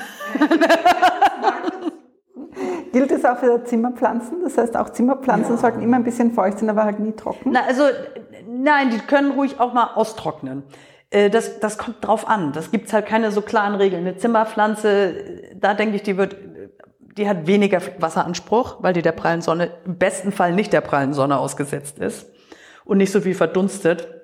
Gilt 2.91 3.12
es 3.12 3.24
auch 3.24 3.38
für 3.38 3.63
Zimmerpflanzen? 3.63 4.41
Das 4.43 4.57
heißt, 4.57 4.75
auch 4.75 4.89
Zimmerpflanzen 4.89 5.53
ja. 5.53 5.62
sollten 5.62 5.83
immer 5.83 5.98
ein 5.98 6.03
bisschen 6.03 6.31
feucht 6.31 6.57
sein, 6.57 6.72
aber 6.72 6.86
halt 6.86 7.00
nie 7.00 7.12
trocken? 7.12 7.51
Na, 7.51 7.65
also, 7.67 7.83
nein, 8.48 8.89
die 8.89 8.98
können 8.98 9.33
ruhig 9.33 9.60
auch 9.60 9.74
mal 9.74 9.91
austrocknen. 9.93 10.63
Äh, 11.12 11.29
das, 11.29 11.60
das 11.60 11.77
kommt 11.77 12.03
drauf 12.03 12.27
an. 12.27 12.51
Das 12.53 12.72
gibt's 12.72 12.91
halt 12.91 13.05
keine 13.05 13.31
so 13.31 13.43
klaren 13.43 13.75
Regeln. 13.75 14.07
Eine 14.07 14.17
Zimmerpflanze, 14.17 15.13
da 15.53 15.75
denke 15.75 15.98
ich, 15.98 16.01
die 16.01 16.17
wird, 16.17 16.36
die 17.15 17.29
hat 17.29 17.45
weniger 17.45 17.79
Wasseranspruch, 18.00 18.77
weil 18.81 18.93
die 18.93 19.03
der 19.03 19.12
prallen 19.12 19.41
Sonne, 19.41 19.69
im 19.86 20.00
besten 20.00 20.31
Fall 20.31 20.53
nicht 20.53 20.74
der 20.74 20.81
prallen 20.81 21.13
Sonne 21.13 21.38
ausgesetzt 21.38 22.00
ist 22.00 22.25
und 22.86 22.98
nicht 22.98 23.12
so 23.12 23.22
viel 23.22 23.36
verdunstet. 23.36 24.23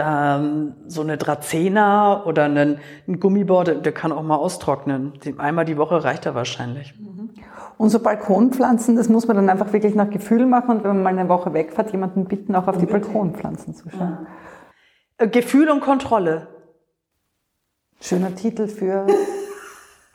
Da 0.00 0.38
ähm, 0.38 0.76
so 0.86 1.02
eine 1.02 1.18
Dracena 1.18 2.24
oder 2.24 2.44
ein, 2.44 2.78
ein 3.06 3.20
Gummibord, 3.20 3.84
der 3.84 3.92
kann 3.92 4.12
auch 4.12 4.22
mal 4.22 4.36
austrocknen. 4.36 5.12
Einmal 5.36 5.66
die 5.66 5.76
Woche 5.76 6.02
reicht 6.02 6.24
er 6.24 6.34
wahrscheinlich. 6.34 6.94
Und 7.76 7.90
so 7.90 7.98
Balkonpflanzen, 7.98 8.96
das 8.96 9.10
muss 9.10 9.26
man 9.26 9.36
dann 9.36 9.50
einfach 9.50 9.74
wirklich 9.74 9.94
nach 9.94 10.08
Gefühl 10.08 10.46
machen 10.46 10.70
und 10.70 10.84
wenn 10.84 10.90
man 10.90 11.02
mal 11.02 11.18
eine 11.18 11.28
Woche 11.28 11.52
wegfährt, 11.52 11.92
jemanden 11.92 12.24
bitten, 12.24 12.54
auch 12.56 12.66
auf 12.66 12.78
die 12.78 12.86
Balkonpflanzen 12.86 13.74
zu 13.74 13.90
schauen. 13.90 14.26
Ja. 15.18 15.24
Äh, 15.26 15.28
Gefühl 15.28 15.68
und 15.68 15.80
Kontrolle. 15.80 16.48
Schöner 18.00 18.34
Titel 18.34 18.68
für 18.68 19.06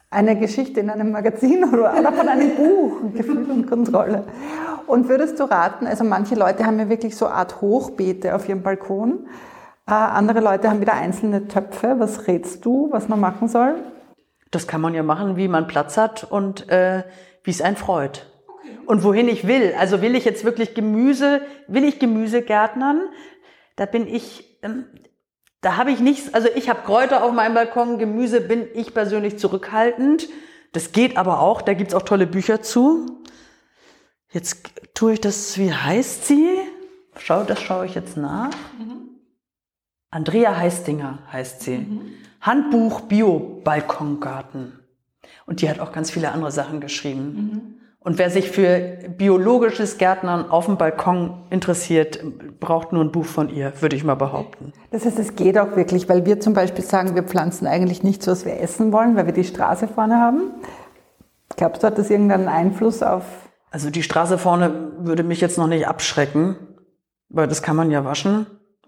eine 0.10 0.36
Geschichte 0.36 0.80
in 0.80 0.89
einem 0.89 1.12
Magazin 1.12 1.63
oder 1.63 2.12
von 2.12 2.27
einem 2.27 2.56
Buch. 2.56 3.13
Gefühl 3.13 3.51
und 3.51 3.68
Kontrolle. 3.68 4.24
Und 4.88 5.10
würdest 5.10 5.39
du 5.39 5.44
raten, 5.44 5.86
also 5.86 6.04
manche 6.04 6.34
Leute 6.34 6.65
haben 6.65 6.80
ja 6.80 6.89
wirklich 6.89 7.15
so 7.15 7.27
eine 7.27 7.36
Art 7.36 7.62
Hochbeete 7.62 8.34
auf 8.34 8.50
ihrem 8.50 8.63
Balkon. 8.63 9.27
Äh, 9.88 9.94
andere 9.94 10.39
Leute 10.39 10.70
haben 10.70 10.82
wieder 10.82 10.94
einzelne 10.94 11.48
Töpfe. 11.48 11.96
Was 12.00 12.27
rätst 12.27 12.65
du, 12.65 12.89
was 12.92 13.08
man 13.08 13.20
machen 13.20 13.48
soll? 13.48 13.75
Das 14.51 14.68
kann 14.68 14.82
man 14.82 14.94
ja 14.94 15.04
machen, 15.04 15.38
wie 15.38 15.48
man 15.48 15.68
Platz 15.68 15.98
hat 15.98 16.24
und 16.24 16.70
äh, 16.70 17.04
wie 17.44 17.51
es 17.51 17.62
einen 17.62 17.77
freut. 17.77 18.32
Und 18.86 19.04
wohin 19.04 19.27
ich 19.27 19.48
will. 19.48 19.74
Also 19.77 20.01
will 20.01 20.15
ich 20.15 20.25
jetzt 20.25 20.46
wirklich 20.46 20.74
Gemüse, 20.75 21.42
will 21.68 21.84
ich 21.84 22.00
Gemüse 22.00 22.42
gärtnern? 22.42 23.01
Da 23.75 23.86
bin 23.86 24.08
ich 24.08 24.60
ähm, 24.62 24.86
da 25.65 25.77
habe 25.77 25.89
ich 25.89 26.00
nichts, 26.00 26.32
also 26.32 26.48
ich 26.54 26.70
habe 26.70 26.82
Kräuter 26.84 27.24
auf 27.24 27.34
meinem 27.34 27.56
Balkon, 27.56 27.98
Gemüse 27.98 28.39
bin 28.39 28.68
ich 28.75 28.94
persönlich 28.94 29.39
zurückhaltend. 29.39 30.30
Das 30.74 30.92
geht 30.92 31.18
aber 31.18 31.39
auch, 31.39 31.63
da 31.63 31.74
gibt's 31.74 31.96
auch 31.96 32.04
tolle 32.04 32.27
Bücher 32.27 32.62
zu. 32.62 33.24
Jetzt 34.32 34.58
tue 34.94 35.13
ich 35.13 35.22
das, 35.22 35.58
wie 35.58 35.74
heißt 35.74 36.27
sie? 36.27 36.48
Schau, 37.18 37.44
das 37.44 37.60
schaue 37.63 37.88
ich 37.88 37.96
jetzt 37.96 38.15
nach. 38.15 38.51
Mhm. 38.77 38.95
Andrea 40.15 40.55
Heistinger 40.55 41.19
heißt 41.29 41.63
sie. 41.63 41.79
Mhm. 41.79 42.01
Handbuch 42.39 43.01
Bio 43.01 43.60
Balkongarten. 43.65 44.79
Und 45.45 45.62
die 45.62 45.69
hat 45.69 45.81
auch 45.81 45.91
ganz 45.91 46.10
viele 46.10 46.31
andere 46.31 46.51
Sachen 46.51 46.79
geschrieben. 46.79 47.22
Mhm. 47.22 47.62
Und 48.00 48.17
wer 48.17 48.29
sich 48.29 48.50
für 48.50 48.98
biologisches 49.17 49.98
Gärtnern 49.98 50.50
auf 50.50 50.67
dem 50.67 50.77
Balkon 50.77 51.43
interessiert, 51.50 52.19
braucht 52.62 52.93
nur 52.93 53.03
ein 53.03 53.12
Buch 53.12 53.25
von 53.25 53.50
ihr, 53.50 53.74
würde 53.81 53.98
ich 53.98 54.05
mal 54.05 54.15
behaupten. 54.15 54.72
Das 54.91 55.03
heißt, 55.03 55.19
es 55.19 55.36
geht 55.36 55.57
auch 55.57 55.75
wirklich, 55.75 56.07
weil 56.07 56.25
wir 56.25 56.39
zum 56.39 56.53
Beispiel 56.53 56.86
sagen, 56.86 57.15
wir 57.15 57.24
pflanzen 57.24 57.67
eigentlich 57.67 58.01
nichts, 58.01 58.25
was 58.25 58.45
wir 58.45 58.62
essen 58.62 58.93
wollen, 58.93 59.17
weil 59.17 59.25
wir 59.25 59.34
die 59.34 59.43
Straße 59.43 59.89
vorne 59.89 60.15
haben. 60.15 60.43
Glaubst 61.57 61.84
du, 61.84 61.88
hat 61.88 61.98
das 61.98 62.10
irgendeinen 62.10 62.48
Einfluss 62.48 63.03
auf? 63.03 63.25
Also 63.69 63.89
die 63.89 64.03
Straße 64.03 64.38
vorne 64.38 64.93
würde 65.00 65.24
mich 65.24 65.41
jetzt 65.41 65.57
noch 65.57 65.67
nicht 65.67 65.89
abschrecken, 65.89 66.55
weil 67.27 67.50
das 67.50 67.62
kann 67.62 67.75
man 67.75 67.91
ja 67.91 68.05
waschen. 68.05 68.45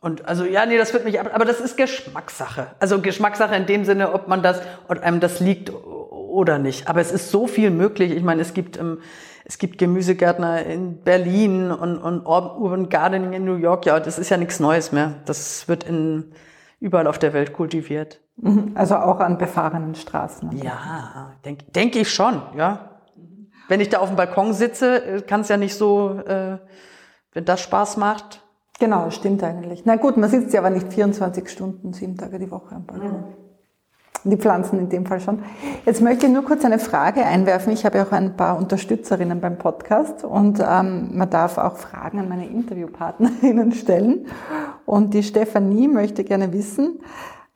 Und 0.08 0.26
also 0.26 0.46
ja, 0.46 0.66
nee, 0.66 0.78
das 0.78 0.94
wird 0.94 1.04
mich 1.04 1.20
ab, 1.20 1.32
aber 1.34 1.44
das 1.44 1.60
ist 1.60 1.76
Geschmackssache. 1.76 2.68
Also 2.80 3.02
Geschmackssache 3.02 3.54
in 3.56 3.66
dem 3.66 3.84
Sinne, 3.84 4.14
ob 4.14 4.30
man 4.30 4.42
das, 4.42 4.62
ob 4.88 5.04
einem 5.04 5.20
das 5.20 5.42
liegt 5.42 5.70
oder 5.70 6.60
nicht. 6.60 6.88
Aber 6.88 7.02
es 7.02 7.12
ist 7.12 7.30
so 7.30 7.46
viel 7.46 7.72
möglich. 7.72 8.14
Ich 8.14 8.24
meine, 8.24 8.42
es 8.42 8.54
gibt, 8.54 8.80
ähm, 8.80 9.02
es 9.44 9.58
gibt 9.58 9.78
Gemüsegärtner 9.78 10.64
in 10.64 11.02
Berlin 11.02 11.72
und, 11.72 11.98
und 11.98 12.26
Urban 12.26 12.88
Gardening 12.88 13.34
in 13.34 13.44
New 13.44 13.56
York. 13.56 13.86
Ja, 13.86 14.00
das 14.00 14.18
ist 14.18 14.30
ja 14.30 14.38
nichts 14.38 14.62
Neues 14.62 14.94
mehr. 14.94 15.16
Das 15.26 15.68
wird 15.68 15.84
in, 15.84 16.32
überall 16.80 17.08
auf 17.08 17.20
der 17.20 17.34
Welt 17.34 17.52
kultiviert. 17.52 18.22
Mhm. 18.38 18.72
Also 18.76 18.96
auch 18.96 19.20
an 19.20 19.38
befahrenen 19.38 19.94
Straßen. 19.94 20.58
Ja, 20.64 21.34
denke 21.44 21.66
denk 21.66 21.98
ich 21.98 22.10
schon, 22.14 22.42
ja. 22.56 23.02
Wenn 23.68 23.82
ich 23.82 23.90
da 23.90 23.98
auf 23.98 24.08
dem 24.08 24.16
Balkon 24.16 24.54
sitze, 24.54 25.04
äh, 25.04 25.22
kann 25.22 25.42
es 25.42 25.50
ja 25.50 25.58
nicht 25.58 25.76
so, 25.76 26.12
äh, 26.26 26.60
wenn 27.34 27.44
das 27.44 27.60
Spaß 27.60 27.98
macht. 27.98 28.47
Genau, 28.80 29.10
stimmt 29.10 29.44
eigentlich. 29.44 29.84
Na 29.86 29.96
gut, 29.96 30.18
man 30.18 30.30
sitzt 30.30 30.54
ja 30.54 30.60
aber 30.60 30.70
nicht 30.70 30.94
24 30.94 31.50
Stunden, 31.50 31.94
sieben 31.94 32.16
Tage 32.16 32.38
die 32.38 32.52
Woche 32.52 32.76
am 32.76 32.86
Balkon. 32.86 33.12
Mhm. 33.12 34.30
Die 34.30 34.38
Pflanzen 34.38 34.80
in 34.80 34.90
dem 34.90 35.06
Fall 35.06 35.20
schon. 35.20 35.40
Jetzt 35.86 36.02
möchte 36.02 36.26
ich 36.26 36.32
nur 36.32 36.44
kurz 36.44 36.66
eine 36.66 36.80
Frage 36.80 37.24
einwerfen. 37.24 37.72
Ich 37.72 37.86
habe 37.86 37.98
ja 37.98 38.06
auch 38.06 38.12
ein 38.12 38.36
paar 38.36 38.58
Unterstützerinnen 38.58 39.40
beim 39.40 39.58
Podcast 39.58 40.24
und 40.24 40.60
ähm, 40.60 41.12
man 41.14 41.30
darf 41.30 41.58
auch 41.58 41.78
Fragen 41.78 42.20
an 42.20 42.28
meine 42.28 42.48
Interviewpartnerinnen 42.48 43.72
stellen. 43.74 44.26
Und 44.86 45.14
die 45.14 45.24
Stefanie 45.24 45.88
möchte 45.88 46.24
gerne 46.24 46.52
wissen, 46.52 47.00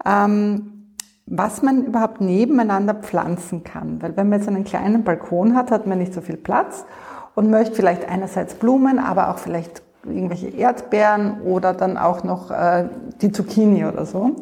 ähm, 0.06 0.96
was 1.26 1.62
man 1.62 1.86
überhaupt 1.86 2.22
nebeneinander 2.22 2.94
pflanzen 2.94 3.64
kann. 3.64 4.02
Weil 4.02 4.16
wenn 4.16 4.30
man 4.30 4.40
jetzt 4.40 4.48
einen 4.48 4.64
kleinen 4.64 5.04
Balkon 5.04 5.56
hat, 5.56 5.72
hat 5.72 5.88
man 5.88 5.98
nicht 5.98 6.14
so 6.14 6.22
viel 6.22 6.38
Platz 6.38 6.86
und 7.36 7.50
möchte 7.50 7.76
vielleicht 7.76 8.08
einerseits 8.08 8.56
Blumen, 8.56 8.98
aber 9.00 9.30
auch 9.30 9.40
vielleicht 9.40 9.82
irgendwelche 10.06 10.50
Erdbeeren 10.50 11.42
oder 11.42 11.74
dann 11.74 11.98
auch 11.98 12.24
noch 12.24 12.52
äh, 12.52 12.90
die 13.22 13.32
Zucchini 13.32 13.86
oder 13.86 14.06
so. 14.06 14.36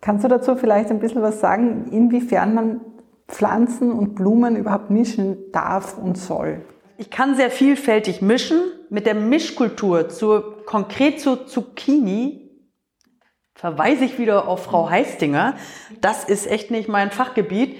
Kannst 0.00 0.24
du 0.24 0.28
dazu 0.28 0.56
vielleicht 0.56 0.90
ein 0.90 1.00
bisschen 1.00 1.22
was 1.22 1.40
sagen, 1.40 1.88
inwiefern 1.90 2.54
man 2.54 2.80
Pflanzen 3.26 3.92
und 3.92 4.14
Blumen 4.14 4.56
überhaupt 4.56 4.90
mischen 4.90 5.36
darf 5.52 5.98
und 5.98 6.16
soll? 6.16 6.62
Ich 6.96 7.10
kann 7.10 7.36
sehr 7.36 7.50
vielfältig 7.50 8.22
mischen. 8.22 8.60
Mit 8.90 9.06
der 9.06 9.14
Mischkultur 9.14 10.08
zur, 10.08 10.64
konkret 10.64 11.20
zur 11.20 11.46
Zucchini 11.46 12.48
verweise 13.54 14.04
ich 14.04 14.18
wieder 14.18 14.48
auf 14.48 14.64
Frau 14.64 14.88
Heistinger. 14.88 15.54
Das 16.00 16.24
ist 16.24 16.50
echt 16.50 16.70
nicht 16.70 16.88
mein 16.88 17.10
Fachgebiet. 17.10 17.76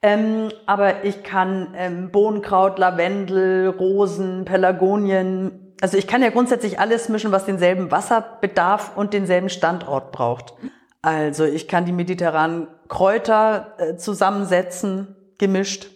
Ähm, 0.00 0.50
aber 0.66 1.04
ich 1.04 1.22
kann 1.22 1.74
ähm, 1.76 2.10
Bohnenkraut, 2.10 2.78
Lavendel, 2.78 3.68
Rosen, 3.68 4.44
Pelargonien. 4.44 5.67
Also 5.80 5.96
ich 5.96 6.06
kann 6.06 6.22
ja 6.22 6.30
grundsätzlich 6.30 6.80
alles 6.80 7.08
mischen, 7.08 7.30
was 7.32 7.44
denselben 7.44 7.90
Wasserbedarf 7.90 8.96
und 8.96 9.14
denselben 9.14 9.48
Standort 9.48 10.12
braucht. 10.12 10.54
Also 11.02 11.44
ich 11.44 11.68
kann 11.68 11.84
die 11.84 11.92
mediterranen 11.92 12.66
Kräuter 12.88 13.74
äh, 13.78 13.96
zusammensetzen, 13.96 15.14
gemischt 15.38 15.90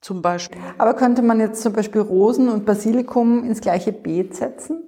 zum 0.00 0.22
Beispiel. 0.22 0.60
Aber 0.78 0.94
könnte 0.94 1.22
man 1.22 1.40
jetzt 1.40 1.62
zum 1.62 1.72
Beispiel 1.72 2.00
Rosen 2.00 2.48
und 2.48 2.64
Basilikum 2.64 3.44
ins 3.44 3.60
gleiche 3.60 3.92
Beet 3.92 4.36
setzen? 4.36 4.84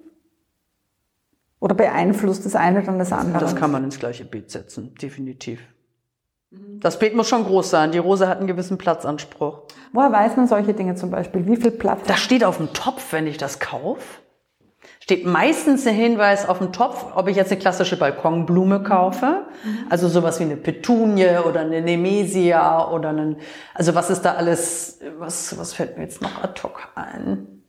Oder 1.59 1.75
beeinflusst 1.75 2.47
das 2.47 2.55
eine 2.55 2.83
dann 2.83 2.99
das 2.99 3.13
andere? 3.13 3.41
Das 3.41 3.57
kann 3.57 3.71
man 3.71 3.85
ins 3.85 3.99
gleiche 3.99 4.25
Beet 4.25 4.51
setzen, 4.51 4.95
definitiv. 4.95 5.61
Das 6.51 6.99
Beet 6.99 7.15
muss 7.15 7.29
schon 7.29 7.45
groß 7.45 7.71
sein. 7.71 7.93
Die 7.93 7.99
Rose 7.99 8.27
hat 8.27 8.39
einen 8.39 8.47
gewissen 8.47 8.77
Platzanspruch. 8.77 9.63
Woher 9.93 10.11
weiß 10.11 10.37
man 10.37 10.49
solche 10.49 10.75
Dinge 10.75 10.97
zum 10.97 11.11
Beispiel? 11.11 11.47
Wie 11.47 11.57
viel 11.57 11.71
Platz? 11.71 12.01
Das 12.07 12.19
steht 12.19 12.43
auf 12.43 12.57
dem 12.57 12.73
Topf, 12.73 13.13
wenn 13.13 13.27
ich 13.27 13.39
das 13.39 13.61
kaufe 13.61 14.03
steht 15.11 15.27
meistens 15.27 15.83
der 15.83 15.93
Hinweis 15.93 16.49
auf 16.49 16.59
dem 16.59 16.73
Topf, 16.73 17.05
ob 17.17 17.27
ich 17.27 17.37
jetzt 17.37 17.51
eine 17.51 17.61
klassische 17.61 17.99
Balkonblume 17.99 18.83
kaufe, 18.85 19.47
mhm. 19.65 19.87
also 19.89 20.09
sowas 20.09 20.39
wie 20.39 20.45
eine 20.45 20.57
Petunie 20.57 21.39
oder 21.45 21.61
eine 21.61 21.83
Nemesia 21.83 22.89
oder 22.91 23.09
einen, 23.09 23.37
also 23.75 23.97
was 23.97 24.09
ist 24.09 24.23
da 24.23 24.35
alles, 24.35 25.01
was, 25.19 25.59
was 25.59 25.73
fällt 25.73 25.97
mir 25.97 26.05
jetzt 26.05 26.23
noch 26.23 26.45
ad 26.45 26.63
hoc 26.63 26.89
ein? 26.95 27.63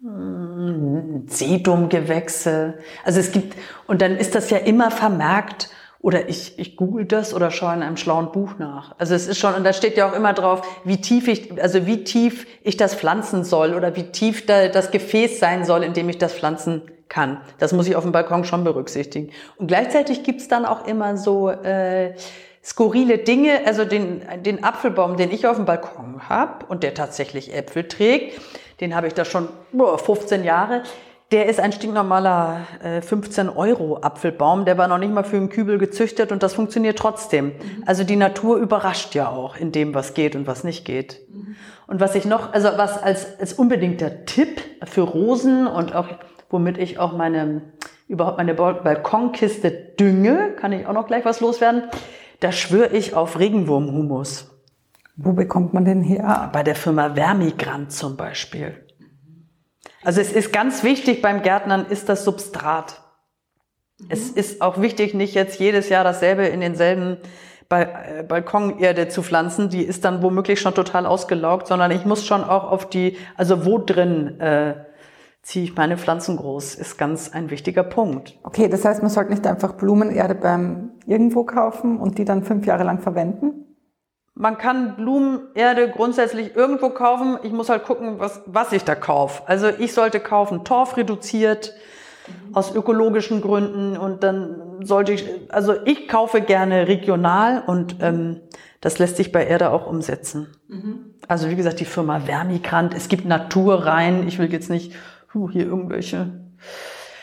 Hm, 0.00 1.26
Sedumgewächse. 1.26 2.78
Also 3.04 3.20
es 3.20 3.32
gibt, 3.32 3.58
und 3.86 4.00
dann 4.00 4.16
ist 4.16 4.34
das 4.34 4.48
ja 4.48 4.56
immer 4.56 4.90
vermerkt, 4.90 5.68
oder 6.02 6.28
ich, 6.28 6.58
ich 6.58 6.76
google 6.76 7.04
das 7.04 7.34
oder 7.34 7.50
schaue 7.50 7.74
in 7.74 7.82
einem 7.82 7.98
schlauen 7.98 8.32
Buch 8.32 8.54
nach. 8.58 8.94
Also 8.98 9.14
es 9.14 9.26
ist 9.26 9.38
schon, 9.38 9.54
und 9.54 9.64
da 9.64 9.72
steht 9.72 9.96
ja 9.98 10.08
auch 10.08 10.14
immer 10.14 10.32
drauf, 10.32 10.62
wie 10.84 11.00
tief 11.00 11.28
ich, 11.28 11.62
also 11.62 11.86
wie 11.86 12.04
tief 12.04 12.46
ich 12.62 12.78
das 12.78 12.94
pflanzen 12.94 13.44
soll 13.44 13.74
oder 13.74 13.96
wie 13.96 14.04
tief 14.04 14.46
da 14.46 14.68
das 14.68 14.90
Gefäß 14.90 15.38
sein 15.38 15.64
soll, 15.64 15.82
in 15.82 15.92
dem 15.92 16.08
ich 16.08 16.16
das 16.16 16.32
pflanzen 16.32 16.82
kann. 17.08 17.42
Das 17.58 17.72
muss 17.74 17.86
ich 17.86 17.96
auf 17.96 18.04
dem 18.04 18.12
Balkon 18.12 18.44
schon 18.44 18.64
berücksichtigen. 18.64 19.30
Und 19.58 19.66
gleichzeitig 19.66 20.22
gibt's 20.22 20.48
dann 20.48 20.64
auch 20.64 20.86
immer 20.86 21.18
so 21.18 21.50
äh, 21.50 22.14
skurrile 22.64 23.18
Dinge, 23.18 23.60
also 23.66 23.84
den, 23.84 24.22
den 24.42 24.64
Apfelbaum, 24.64 25.18
den 25.18 25.30
ich 25.30 25.46
auf 25.46 25.56
dem 25.56 25.66
Balkon 25.66 26.28
habe 26.30 26.64
und 26.66 26.82
der 26.82 26.94
tatsächlich 26.94 27.54
Äpfel 27.54 27.86
trägt, 27.88 28.40
den 28.80 28.96
habe 28.96 29.06
ich 29.06 29.12
da 29.12 29.26
schon 29.26 29.48
boah, 29.72 29.98
15 29.98 30.44
Jahre 30.44 30.82
der 31.32 31.46
ist 31.46 31.60
ein 31.60 31.72
stinknormaler 31.72 32.66
äh, 32.82 33.00
15 33.02 33.48
Euro 33.48 33.98
Apfelbaum, 34.02 34.64
der 34.64 34.78
war 34.78 34.88
noch 34.88 34.98
nicht 34.98 35.12
mal 35.12 35.22
für 35.22 35.36
einen 35.36 35.48
Kübel 35.48 35.78
gezüchtet 35.78 36.32
und 36.32 36.42
das 36.42 36.54
funktioniert 36.54 36.98
trotzdem. 36.98 37.46
Mhm. 37.46 37.84
Also 37.86 38.02
die 38.02 38.16
Natur 38.16 38.56
überrascht 38.56 39.14
ja 39.14 39.28
auch 39.28 39.56
in 39.56 39.70
dem, 39.70 39.94
was 39.94 40.14
geht 40.14 40.34
und 40.34 40.46
was 40.46 40.64
nicht 40.64 40.84
geht. 40.84 41.20
Mhm. 41.32 41.56
Und 41.86 42.00
was 42.00 42.14
ich 42.14 42.24
noch, 42.24 42.52
also 42.52 42.68
was 42.76 43.00
als, 43.00 43.38
als 43.38 43.52
unbedingter 43.52 44.24
Tipp 44.24 44.60
für 44.84 45.02
Rosen 45.02 45.66
und 45.66 45.94
auch 45.94 46.08
womit 46.48 46.78
ich 46.78 46.98
auch 46.98 47.16
meine 47.16 47.62
überhaupt 48.08 48.38
meine 48.38 48.54
Balkonkiste 48.54 49.70
dünge, 49.70 50.56
kann 50.56 50.72
ich 50.72 50.84
auch 50.86 50.92
noch 50.92 51.06
gleich 51.06 51.24
was 51.24 51.38
loswerden. 51.38 51.84
Da 52.40 52.50
schwöre 52.50 52.92
ich 52.96 53.14
auf 53.14 53.38
Regenwurmhumus. 53.38 54.50
Wo 55.16 55.32
bekommt 55.32 55.74
man 55.74 55.84
den 55.84 56.02
her? 56.02 56.50
Bei 56.52 56.64
der 56.64 56.74
Firma 56.74 57.14
Vermigrant 57.14 57.92
zum 57.92 58.16
Beispiel. 58.16 58.74
Also 60.02 60.20
es 60.20 60.32
ist 60.32 60.52
ganz 60.52 60.82
wichtig 60.82 61.22
beim 61.22 61.42
Gärtnern 61.42 61.86
ist 61.88 62.08
das 62.08 62.24
Substrat. 62.24 63.00
Mhm. 63.98 64.06
Es 64.08 64.30
ist 64.30 64.62
auch 64.62 64.80
wichtig, 64.80 65.14
nicht 65.14 65.34
jetzt 65.34 65.60
jedes 65.60 65.88
Jahr 65.88 66.04
dasselbe 66.04 66.46
in 66.46 66.60
denselben 66.60 67.18
äh, 67.68 68.22
Balkonerde 68.24 69.08
zu 69.08 69.22
pflanzen, 69.22 69.68
die 69.68 69.82
ist 69.82 70.04
dann 70.04 70.22
womöglich 70.22 70.60
schon 70.60 70.74
total 70.74 71.06
ausgelaugt, 71.06 71.66
sondern 71.66 71.90
ich 71.90 72.04
muss 72.04 72.26
schon 72.26 72.42
auch 72.42 72.70
auf 72.70 72.88
die, 72.88 73.16
also 73.36 73.64
wo 73.64 73.78
drin 73.78 74.40
äh, 74.40 74.74
ziehe 75.42 75.64
ich 75.64 75.74
meine 75.74 75.96
Pflanzen 75.96 76.36
groß, 76.36 76.74
ist 76.74 76.98
ganz 76.98 77.32
ein 77.32 77.50
wichtiger 77.50 77.82
Punkt. 77.82 78.38
Okay, 78.42 78.68
das 78.68 78.84
heißt, 78.84 79.02
man 79.02 79.10
sollte 79.10 79.30
nicht 79.30 79.46
einfach 79.46 79.74
Blumenerde 79.74 80.34
beim 80.34 80.90
irgendwo 81.06 81.44
kaufen 81.44 81.98
und 81.98 82.18
die 82.18 82.24
dann 82.24 82.42
fünf 82.42 82.66
Jahre 82.66 82.84
lang 82.84 83.00
verwenden? 83.00 83.69
Man 84.34 84.58
kann 84.58 84.96
Blumenerde 84.96 85.90
grundsätzlich 85.90 86.56
irgendwo 86.56 86.90
kaufen. 86.90 87.38
Ich 87.42 87.52
muss 87.52 87.68
halt 87.68 87.84
gucken, 87.84 88.18
was, 88.18 88.42
was 88.46 88.72
ich 88.72 88.84
da 88.84 88.94
kaufe. 88.94 89.42
Also 89.46 89.68
ich 89.68 89.92
sollte 89.92 90.20
kaufen 90.20 90.64
Torf 90.64 90.96
reduziert, 90.96 91.74
aus 92.52 92.74
ökologischen 92.74 93.40
Gründen 93.40 93.96
und 93.96 94.22
dann 94.22 94.84
sollte 94.84 95.12
ich, 95.12 95.24
also 95.48 95.74
ich 95.84 96.08
kaufe 96.08 96.40
gerne 96.40 96.88
regional 96.88 97.62
und 97.66 97.96
ähm, 98.00 98.40
das 98.80 98.98
lässt 98.98 99.16
sich 99.16 99.32
bei 99.32 99.46
Erde 99.46 99.70
auch 99.70 99.86
umsetzen. 99.86 100.48
Mhm. 100.68 101.14
Also 101.28 101.48
wie 101.50 101.56
gesagt, 101.56 101.80
die 101.80 101.84
Firma 101.84 102.20
Vermigrant, 102.20 102.94
es 102.94 103.08
gibt 103.08 103.24
Natur 103.24 103.86
rein, 103.86 104.26
ich 104.26 104.38
will 104.38 104.52
jetzt 104.52 104.70
nicht 104.70 104.94
huh, 105.34 105.50
hier 105.50 105.66
irgendwelche. 105.66 106.32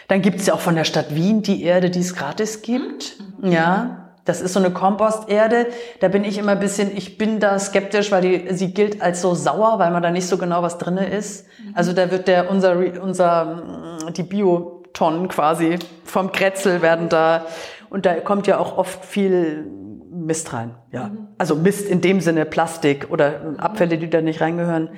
Dann 0.08 0.22
gibt 0.22 0.40
es 0.40 0.48
ja 0.48 0.54
auch 0.54 0.60
von 0.60 0.76
der 0.76 0.86
Stadt 0.86 1.14
Wien 1.14 1.42
die 1.42 1.64
Erde, 1.64 1.90
die 1.90 2.00
es 2.00 2.16
gratis 2.16 2.62
gibt. 2.62 3.18
Mhm. 3.42 3.52
Ja, 3.52 4.07
das 4.28 4.42
ist 4.42 4.54
so 4.54 4.60
eine 4.60 4.72
Komposterde. 4.72 5.68
Da 6.02 6.10
bin 6.10 6.24
ich 6.24 6.38
immer 6.38 6.52
ein 6.52 6.60
bisschen, 6.60 6.96
ich 6.96 7.18
bin 7.18 7.40
da 7.40 7.58
skeptisch, 7.58 8.12
weil 8.12 8.22
die, 8.22 8.54
sie 8.54 8.74
gilt 8.74 9.02
als 9.02 9.22
so 9.22 9.34
sauer, 9.34 9.80
weil 9.80 9.92
man 9.92 10.04
da 10.04 10.12
nicht 10.12 10.28
so 10.28 10.38
genau 10.38 10.62
was 10.62 10.78
drinne 10.78 11.08
ist. 11.08 11.48
Mhm. 11.60 11.72
Also 11.76 11.94
da 11.94 12.12
wird 12.12 12.28
der, 12.28 12.52
unser, 12.52 12.78
unser, 13.02 13.64
die 14.12 14.24
Bio, 14.24 14.84
Tonnen 14.94 15.28
quasi 15.28 15.78
vom 16.04 16.32
Kretzel 16.32 16.82
werden 16.82 17.08
da, 17.08 17.46
und 17.90 18.06
da 18.06 18.16
kommt 18.16 18.48
ja 18.48 18.58
auch 18.58 18.78
oft 18.78 19.06
viel 19.06 19.66
Mist 20.12 20.52
rein. 20.52 20.76
Ja. 20.92 21.08
Mhm. 21.08 21.28
Also 21.38 21.56
Mist 21.56 21.88
in 21.88 22.02
dem 22.02 22.20
Sinne 22.20 22.46
Plastik 22.46 23.08
oder 23.10 23.56
Abfälle, 23.58 23.98
die 23.98 24.10
da 24.10 24.22
nicht 24.22 24.42
reingehören. 24.42 24.90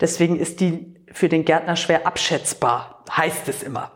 Deswegen 0.00 0.36
ist 0.36 0.60
die 0.60 0.96
für 1.10 1.28
den 1.28 1.44
Gärtner 1.44 1.76
schwer 1.76 2.06
abschätzbar, 2.06 3.04
heißt 3.10 3.48
es 3.48 3.62
immer. 3.62 3.92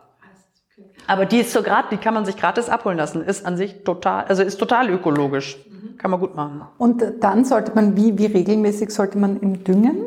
Aber 1.08 1.24
die 1.24 1.38
ist 1.38 1.52
so 1.52 1.62
grad, 1.62 1.90
die 1.90 1.96
kann 1.96 2.14
man 2.14 2.26
sich 2.26 2.36
gratis 2.36 2.68
abholen 2.68 2.98
lassen, 2.98 3.22
ist 3.22 3.46
an 3.46 3.56
sich 3.56 3.82
total, 3.82 4.26
also 4.26 4.42
ist 4.42 4.58
total 4.58 4.90
ökologisch. 4.90 5.56
Kann 5.96 6.10
man 6.10 6.20
gut 6.20 6.36
machen. 6.36 6.60
Und 6.76 7.02
dann 7.20 7.46
sollte 7.46 7.72
man, 7.74 7.96
wie, 7.96 8.18
wie 8.18 8.26
regelmäßig 8.26 8.90
sollte 8.90 9.16
man 9.16 9.40
im 9.40 9.64
Düngen? 9.64 10.04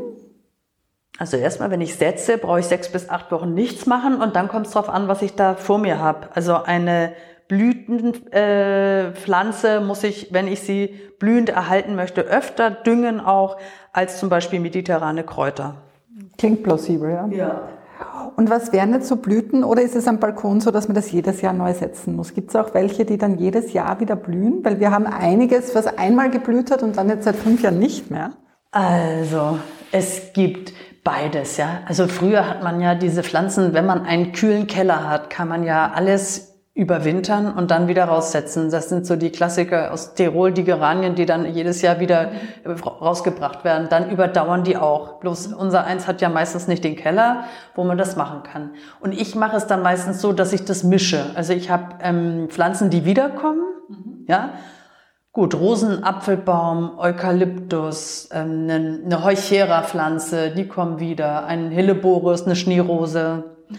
Also 1.18 1.38
erstmal, 1.38 1.72
wenn 1.72 1.82
ich 1.82 1.96
setze, 1.96 2.38
brauche 2.38 2.60
ich 2.60 2.68
sechs 2.68 2.92
bis 2.92 3.10
acht 3.10 3.32
Wochen 3.32 3.54
nichts 3.54 3.88
machen 3.88 4.22
und 4.22 4.36
dann 4.36 4.48
kommt 4.48 4.68
es 4.68 4.74
darauf 4.74 4.90
an, 4.90 5.08
was 5.08 5.24
ich 5.24 5.36
da 5.36 5.56
vor 5.56 5.80
mir 5.80 6.00
habe. 6.00 6.30
Also 6.36 6.56
eine 6.56 7.14
Blütenpflanze 7.48 9.68
äh, 9.68 9.80
muss 9.82 10.04
ich, 10.04 10.32
wenn 10.32 10.48
ich 10.48 10.62
sie 10.62 11.00
blühend 11.20 11.50
erhalten 11.50 11.96
möchte, 11.96 12.22
öfter 12.22 12.70
düngen 12.70 13.20
auch 13.20 13.58
als 13.92 14.20
zum 14.20 14.30
Beispiel 14.30 14.60
mediterrane 14.60 15.24
Kräuter. 15.24 15.78
Klingt 16.38 16.62
plausibel, 16.64 17.10
ja. 17.10 17.28
Ja. 17.28 17.62
Und 18.36 18.50
was 18.50 18.72
wären 18.74 18.94
jetzt 18.94 19.08
so 19.08 19.18
Blüten 19.18 19.64
oder 19.64 19.82
ist 19.82 19.96
es 19.96 20.08
am 20.08 20.20
Balkon 20.20 20.62
so, 20.62 20.72
dass 20.72 20.88
man 20.88 20.96
das 20.96 21.12
jedes 21.12 21.42
Jahr 21.42 21.54
neu 21.54 21.74
setzen 21.74 22.16
muss? 22.16 22.34
Gibt 22.34 22.50
es 22.50 22.56
auch 22.56 22.74
welche, 22.74 23.06
die 23.06 23.18
dann 23.18 23.38
jedes 23.38 23.74
Jahr 23.74 24.00
wieder 24.00 24.16
blühen? 24.16 24.64
Weil 24.64 24.80
wir 24.80 24.92
haben 24.92 25.06
einiges, 25.06 25.76
was 25.76 25.86
einmal 25.86 26.30
geblüht 26.30 26.72
hat 26.72 26.84
und 26.84 26.98
dann 26.98 27.10
jetzt 27.10 27.26
seit 27.26 27.36
fünf 27.36 27.62
Jahren 27.62 27.80
nicht 27.80 28.10
mehr. 28.10 28.32
Also, 28.72 29.60
es 29.92 30.34
gibt 30.34 30.74
Beides, 31.04 31.58
ja. 31.58 31.80
Also 31.88 32.08
früher 32.08 32.48
hat 32.48 32.62
man 32.62 32.80
ja 32.80 32.94
diese 32.94 33.24
Pflanzen, 33.24 33.74
wenn 33.74 33.88
man 33.88 34.04
einen 34.06 34.34
kühlen 34.34 34.68
Keller 34.68 35.10
hat, 35.10 35.32
kann 35.32 35.48
man 35.48 35.64
ja 35.64 35.92
alles 35.96 36.51
überwintern 36.74 37.54
und 37.54 37.70
dann 37.70 37.90
wieder 37.90 38.06
raussetzen. 38.06 38.72
Das 38.72 38.88
sind 38.88 39.06
so 39.06 39.18
die 39.18 39.30
Klassiker 39.30 39.92
aus 39.92 40.14
Tirol, 40.14 40.54
die 40.54 40.64
Geranien, 40.64 41.16
die 41.16 41.26
dann 41.26 41.46
jedes 41.54 41.82
Jahr 41.82 42.00
wieder 42.00 42.32
rausgebracht 42.66 43.66
werden. 43.66 43.88
Dann 43.90 44.10
überdauern 44.10 44.64
die 44.64 44.78
auch. 44.78 45.20
Bloß 45.20 45.48
unser 45.48 45.84
eins 45.84 46.08
hat 46.08 46.22
ja 46.22 46.30
meistens 46.30 46.68
nicht 46.68 46.84
den 46.86 46.96
Keller, 46.96 47.44
wo 47.76 47.84
man 47.84 47.98
das 47.98 48.16
machen 48.16 48.44
kann. 48.44 48.72
Und 49.02 49.12
ich 49.12 49.36
mache 49.36 49.58
es 49.58 49.68
dann 49.68 49.82
meistens 49.82 50.22
so, 50.22 50.32
dass 50.32 50.54
ich 50.54 50.64
das 50.64 50.84
mische. 50.84 51.26
Also 51.36 51.52
ich 51.52 51.70
habe 51.70 51.96
ähm, 52.02 52.48
Pflanzen, 52.50 52.90
die 52.90 53.04
wiederkommen, 53.04 53.64
mhm. 53.90 54.26
ja, 54.28 54.54
Gut, 55.34 55.56
Rosenapfelbaum, 55.56 57.00
Eukalyptus, 57.00 58.28
ähm, 58.34 58.68
eine, 58.70 59.00
eine 59.06 59.24
Heuchera-Pflanze, 59.24 60.52
die 60.52 60.68
kommen 60.68 61.00
wieder, 61.00 61.46
ein 61.46 61.72
Hilleborus, 61.72 62.46
eine 62.46 62.58
Schneerose. 62.58 63.46
Mhm. 63.70 63.78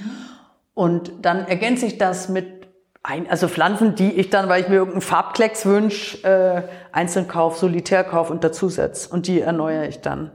Und 0.72 1.12
dann 1.20 1.46
ergänze 1.46 1.84
ich 1.84 1.98
das 1.98 2.30
mit 2.30 2.61
ein, 3.02 3.28
also 3.28 3.48
Pflanzen, 3.48 3.94
die 3.94 4.12
ich 4.12 4.30
dann, 4.30 4.48
weil 4.48 4.62
ich 4.62 4.68
mir 4.68 4.76
irgendeinen 4.76 5.02
Farbklecks 5.02 5.66
wünsche, 5.66 6.24
äh, 6.24 6.62
einzeln 6.92 7.26
kaufe, 7.26 7.58
solitär 7.58 8.04
kaufe 8.04 8.32
und 8.32 8.44
dazusetze. 8.44 9.08
Und 9.12 9.26
die 9.26 9.40
erneuere 9.40 9.88
ich 9.88 10.00
dann. 10.00 10.30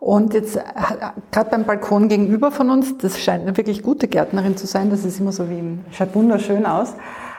Und 0.00 0.34
jetzt, 0.34 0.58
gerade 1.32 1.50
beim 1.50 1.64
Balkon 1.64 2.08
gegenüber 2.08 2.50
von 2.50 2.68
uns, 2.68 2.98
das 2.98 3.18
scheint 3.18 3.42
eine 3.42 3.56
wirklich 3.56 3.82
gute 3.82 4.06
Gärtnerin 4.06 4.54
zu 4.54 4.66
sein, 4.66 4.90
das 4.90 5.06
ist 5.06 5.18
immer 5.18 5.32
so 5.32 5.48
wie, 5.48 5.58
im, 5.58 5.84
schaut 5.92 6.14
wunderschön 6.14 6.66
aus. 6.66 6.94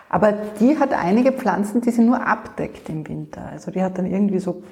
Aber 0.09 0.31
die 0.31 0.79
hat 0.79 0.91
einige 0.91 1.31
Pflanzen, 1.31 1.81
die 1.81 1.91
sie 1.91 2.01
nur 2.01 2.25
abdeckt 2.25 2.89
im 2.89 3.07
Winter. 3.07 3.49
Also 3.51 3.69
die 3.69 3.83
hat 3.83 3.99
dann 3.99 4.07
irgendwie 4.07 4.39
so 4.39 4.63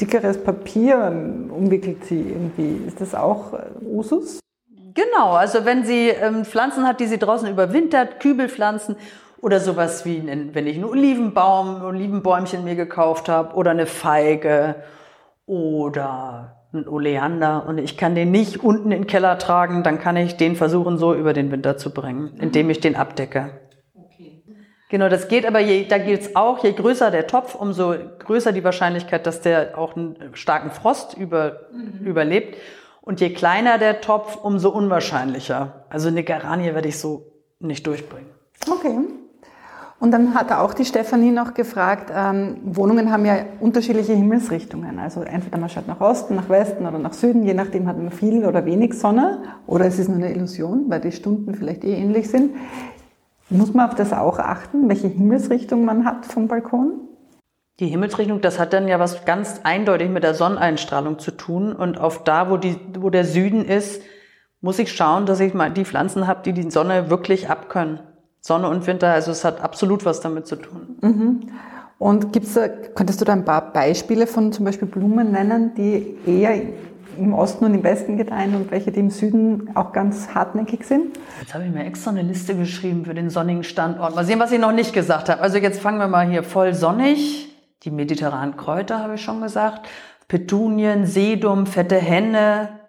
dickeres 0.00 0.42
Papier 0.42 1.12
umwickelt 1.50 2.04
sie 2.06 2.20
irgendwie. 2.20 2.82
Ist 2.86 3.00
das 3.00 3.14
auch 3.14 3.52
äh, 3.52 3.66
Usus? 3.84 4.40
Genau, 4.94 5.32
also 5.32 5.64
wenn 5.64 5.84
sie 5.84 6.08
ähm, 6.08 6.44
Pflanzen 6.44 6.86
hat, 6.86 7.00
die 7.00 7.06
sie 7.06 7.18
draußen 7.18 7.48
überwintert, 7.48 8.20
Kübelpflanzen 8.20 8.96
oder 9.40 9.60
sowas 9.60 10.04
wie, 10.04 10.22
wenn 10.26 10.66
ich 10.66 10.76
einen 10.76 10.84
Olivenbaum, 10.84 11.82
Olivenbäumchen 11.82 12.64
mir 12.64 12.76
gekauft 12.76 13.28
habe 13.28 13.54
oder 13.54 13.72
eine 13.72 13.86
Feige 13.86 14.76
oder 15.46 16.56
ein 16.72 16.88
Oleander 16.88 17.66
und 17.66 17.78
ich 17.78 17.96
kann 17.96 18.14
den 18.14 18.30
nicht 18.30 18.62
unten 18.62 18.92
in 18.92 19.02
den 19.02 19.06
Keller 19.06 19.38
tragen, 19.38 19.82
dann 19.82 19.98
kann 19.98 20.16
ich 20.16 20.36
den 20.36 20.56
versuchen, 20.56 20.96
so 20.96 21.14
über 21.14 21.32
den 21.32 21.50
Winter 21.50 21.76
zu 21.76 21.92
bringen, 21.92 22.36
indem 22.40 22.70
ich 22.70 22.80
den 22.80 22.96
abdecke. 22.96 23.50
Genau, 24.88 25.08
das 25.08 25.28
geht 25.28 25.46
aber, 25.46 25.58
je, 25.58 25.86
da 25.86 25.96
gilt 25.96 26.20
es 26.20 26.36
auch, 26.36 26.62
je 26.62 26.72
größer 26.72 27.10
der 27.10 27.26
Topf, 27.26 27.54
umso 27.54 27.94
größer 28.18 28.52
die 28.52 28.62
Wahrscheinlichkeit, 28.62 29.26
dass 29.26 29.40
der 29.40 29.78
auch 29.78 29.96
einen 29.96 30.16
starken 30.34 30.70
Frost 30.70 31.16
über, 31.16 31.60
mhm. 31.72 32.06
überlebt. 32.06 32.58
Und 33.02 33.20
je 33.20 33.30
kleiner 33.30 33.78
der 33.78 34.00
Topf, 34.00 34.36
umso 34.36 34.70
unwahrscheinlicher. 34.70 35.84
Also 35.90 36.08
eine 36.08 36.22
Garanie 36.22 36.72
werde 36.72 36.88
ich 36.88 36.98
so 36.98 37.26
nicht 37.58 37.86
durchbringen. 37.86 38.30
Okay. 38.70 38.96
Und 39.98 40.10
dann 40.10 40.34
hat 40.34 40.50
auch 40.50 40.74
die 40.74 40.84
Stefanie 40.84 41.30
noch 41.30 41.54
gefragt, 41.54 42.12
ähm, 42.12 42.56
Wohnungen 42.64 43.12
haben 43.12 43.24
ja 43.24 43.36
unterschiedliche 43.60 44.14
Himmelsrichtungen. 44.14 44.98
Also 44.98 45.22
entweder 45.22 45.58
man 45.58 45.68
schaut 45.68 45.86
nach 45.86 46.00
Osten, 46.00 46.34
nach 46.34 46.48
Westen 46.48 46.86
oder 46.86 46.98
nach 46.98 47.12
Süden, 47.12 47.44
je 47.44 47.54
nachdem 47.54 47.86
hat 47.86 47.98
man 47.98 48.10
viel 48.10 48.44
oder 48.44 48.64
wenig 48.64 48.98
Sonne. 48.98 49.42
Oder 49.66 49.86
es 49.86 49.98
ist 49.98 50.08
nur 50.08 50.18
eine 50.18 50.32
Illusion, 50.32 50.86
weil 50.88 51.00
die 51.00 51.12
Stunden 51.12 51.54
vielleicht 51.54 51.84
eh 51.84 51.94
ähnlich 51.94 52.30
sind. 52.30 52.52
Muss 53.48 53.74
man 53.74 53.88
auf 53.88 53.94
das 53.94 54.12
auch 54.12 54.38
achten, 54.38 54.88
welche 54.88 55.08
Himmelsrichtung 55.08 55.84
man 55.84 56.04
hat 56.04 56.26
vom 56.26 56.48
Balkon? 56.48 57.00
Die 57.80 57.88
Himmelsrichtung, 57.88 58.40
das 58.40 58.58
hat 58.58 58.72
dann 58.72 58.86
ja 58.86 59.00
was 59.00 59.24
ganz 59.24 59.60
eindeutig 59.64 60.10
mit 60.10 60.22
der 60.22 60.34
Sonneneinstrahlung 60.34 61.18
zu 61.18 61.30
tun. 61.30 61.72
Und 61.72 61.98
auf 61.98 62.22
da, 62.24 62.50
wo, 62.50 62.56
die, 62.56 62.78
wo 62.98 63.10
der 63.10 63.24
Süden 63.24 63.64
ist, 63.64 64.02
muss 64.60 64.78
ich 64.78 64.92
schauen, 64.92 65.26
dass 65.26 65.40
ich 65.40 65.54
mal 65.54 65.70
die 65.70 65.84
Pflanzen 65.84 66.26
habe, 66.26 66.42
die 66.44 66.52
die 66.52 66.70
Sonne 66.70 67.10
wirklich 67.10 67.50
abkönnen. 67.50 68.00
Sonne 68.40 68.68
und 68.68 68.86
Winter, 68.86 69.12
also 69.12 69.30
es 69.30 69.44
hat 69.44 69.60
absolut 69.60 70.04
was 70.04 70.20
damit 70.20 70.46
zu 70.46 70.56
tun. 70.56 70.96
Mhm. 71.00 71.40
Und 71.98 72.32
gibt's 72.32 72.54
da, 72.54 72.68
könntest 72.68 73.20
du 73.20 73.24
da 73.24 73.32
ein 73.32 73.44
paar 73.44 73.72
Beispiele 73.72 74.26
von 74.26 74.52
zum 74.52 74.64
Beispiel 74.64 74.88
Blumen 74.88 75.30
nennen, 75.30 75.72
die 75.76 76.16
eher 76.26 76.60
im 77.16 77.34
Osten 77.34 77.64
und 77.64 77.74
im 77.74 77.84
Westen 77.84 78.16
gedeihen 78.16 78.56
und 78.56 78.70
welche, 78.70 78.90
die 78.90 79.00
im 79.00 79.10
Süden 79.10 79.70
auch 79.74 79.92
ganz 79.92 80.34
hartnäckig 80.34 80.84
sind? 80.84 81.18
Jetzt 81.40 81.54
habe 81.54 81.64
ich 81.64 81.70
mir 81.70 81.84
extra 81.84 82.10
eine 82.10 82.22
Liste 82.22 82.56
geschrieben 82.56 83.04
für 83.04 83.14
den 83.14 83.30
sonnigen 83.30 83.62
Standort. 83.62 84.16
Mal 84.16 84.24
sehen, 84.24 84.40
was 84.40 84.50
ich 84.50 84.58
noch 84.58 84.72
nicht 84.72 84.92
gesagt 84.92 85.28
habe. 85.28 85.40
Also 85.40 85.58
jetzt 85.58 85.80
fangen 85.80 85.98
wir 85.98 86.08
mal 86.08 86.26
hier 86.26 86.42
voll 86.42 86.74
sonnig. 86.74 87.51
Die 87.82 87.90
mediterranen 87.90 88.56
Kräuter 88.56 89.00
habe 89.00 89.16
ich 89.16 89.22
schon 89.22 89.40
gesagt. 89.40 89.88
Petunien, 90.28 91.04
Sedum, 91.06 91.66
fette 91.66 91.96
Henne, 91.96 92.80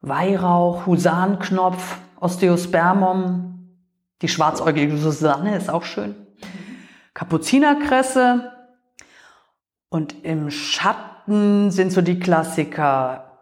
Weihrauch, 0.00 0.86
Husanknopf, 0.86 1.96
Osteospermum, 2.20 3.52
die 4.20 4.28
schwarzäugige 4.28 4.96
Susanne 4.96 5.56
ist 5.56 5.70
auch 5.70 5.84
schön. 5.84 6.14
Kapuzinerkresse 7.14 8.52
und 9.88 10.24
im 10.24 10.50
Schatten 10.50 11.70
sind 11.70 11.92
so 11.92 12.00
die 12.00 12.18
Klassiker. 12.18 13.38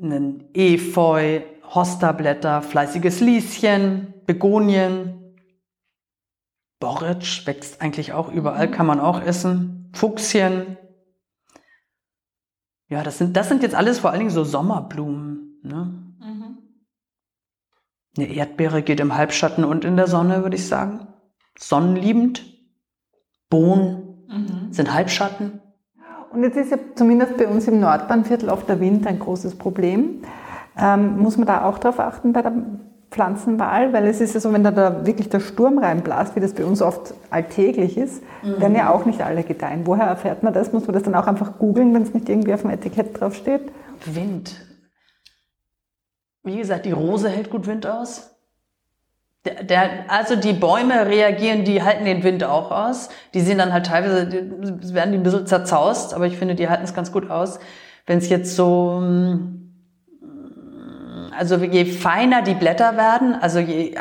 Ein 0.00 0.44
Efeu, 0.54 1.40
Hosterblätter, 1.74 2.62
fleißiges 2.62 3.20
Lieschen, 3.20 4.14
Begonien. 4.26 5.17
Borretsch 6.80 7.46
wächst 7.46 7.82
eigentlich 7.82 8.12
auch 8.12 8.30
überall, 8.30 8.70
kann 8.70 8.86
man 8.86 9.00
auch 9.00 9.20
essen. 9.20 9.90
Fuchschen. 9.94 10.76
Ja, 12.88 13.02
das 13.02 13.18
sind, 13.18 13.36
das 13.36 13.48
sind 13.48 13.62
jetzt 13.62 13.74
alles 13.74 13.98
vor 13.98 14.10
allen 14.10 14.20
Dingen 14.20 14.30
so 14.30 14.44
Sommerblumen. 14.44 15.60
Ne? 15.62 16.14
Mhm. 16.20 16.58
Eine 18.16 18.32
Erdbeere 18.32 18.82
geht 18.82 19.00
im 19.00 19.14
Halbschatten 19.14 19.64
und 19.64 19.84
in 19.84 19.96
der 19.96 20.06
Sonne, 20.06 20.42
würde 20.42 20.56
ich 20.56 20.66
sagen. 20.66 21.06
Sonnenliebend. 21.58 22.44
Bohnen 23.50 24.26
mhm. 24.28 24.72
sind 24.72 24.92
Halbschatten. 24.92 25.60
Und 26.30 26.42
jetzt 26.42 26.56
ist 26.56 26.70
ja 26.70 26.78
zumindest 26.94 27.36
bei 27.38 27.48
uns 27.48 27.66
im 27.68 27.80
Nordbahnviertel 27.80 28.50
oft 28.50 28.68
der 28.68 28.80
Wind 28.80 29.06
ein 29.06 29.18
großes 29.18 29.56
Problem. 29.56 30.22
Ähm, 30.76 31.18
muss 31.18 31.36
man 31.36 31.46
da 31.46 31.64
auch 31.64 31.78
darauf 31.78 31.98
achten 31.98 32.32
bei 32.32 32.42
der 32.42 32.52
Pflanzenwahl? 33.10 33.92
Weil 33.92 34.06
es 34.06 34.20
ist 34.20 34.34
ja 34.34 34.40
so, 34.40 34.52
wenn 34.52 34.64
da, 34.64 34.70
da 34.70 35.06
wirklich 35.06 35.28
der 35.28 35.40
Sturm 35.40 35.78
reinblasst, 35.78 36.36
wie 36.36 36.40
das 36.40 36.54
bei 36.54 36.64
uns 36.64 36.82
oft 36.82 37.14
alltäglich 37.30 37.96
ist, 37.96 38.22
mhm. 38.42 38.60
werden 38.60 38.74
ja 38.76 38.90
auch 38.92 39.04
nicht 39.04 39.22
alle 39.22 39.42
gedeihen. 39.42 39.86
Woher 39.86 40.06
erfährt 40.06 40.42
man 40.42 40.52
das? 40.52 40.72
Muss 40.72 40.86
man 40.86 40.94
das 40.94 41.02
dann 41.02 41.14
auch 41.14 41.26
einfach 41.26 41.58
googeln, 41.58 41.94
wenn 41.94 42.02
es 42.02 42.14
nicht 42.14 42.28
irgendwie 42.28 42.54
auf 42.54 42.62
dem 42.62 42.70
Etikett 42.70 43.18
draufsteht? 43.18 43.62
Wind. 44.04 44.54
Wie 46.42 46.56
gesagt, 46.56 46.86
die 46.86 46.92
Rose 46.92 47.28
hält 47.28 47.50
gut 47.50 47.66
Wind 47.66 47.86
aus. 47.86 48.34
Der, 49.44 49.62
der, 49.62 49.90
also 50.08 50.36
die 50.36 50.52
Bäume 50.52 51.06
reagieren, 51.06 51.64
die 51.64 51.82
halten 51.82 52.04
den 52.04 52.22
Wind 52.22 52.42
auch 52.44 52.70
aus. 52.70 53.08
Die 53.34 53.40
sehen 53.40 53.58
dann 53.58 53.72
halt 53.72 53.86
teilweise, 53.86 54.26
die, 54.26 54.94
werden 54.94 55.12
die 55.12 55.18
ein 55.18 55.22
bisschen 55.22 55.46
zerzaust, 55.46 56.14
aber 56.14 56.26
ich 56.26 56.36
finde, 56.36 56.54
die 56.54 56.68
halten 56.68 56.84
es 56.84 56.94
ganz 56.94 57.12
gut 57.12 57.30
aus. 57.30 57.58
Wenn 58.06 58.18
es 58.18 58.28
jetzt 58.28 58.56
so, 58.56 59.00
mm, 59.00 59.67
also 61.38 61.56
je 61.56 61.84
feiner 61.86 62.42
die 62.42 62.54
Blätter 62.54 62.96
werden, 62.96 63.34
also 63.34 63.58
je, 63.58 63.94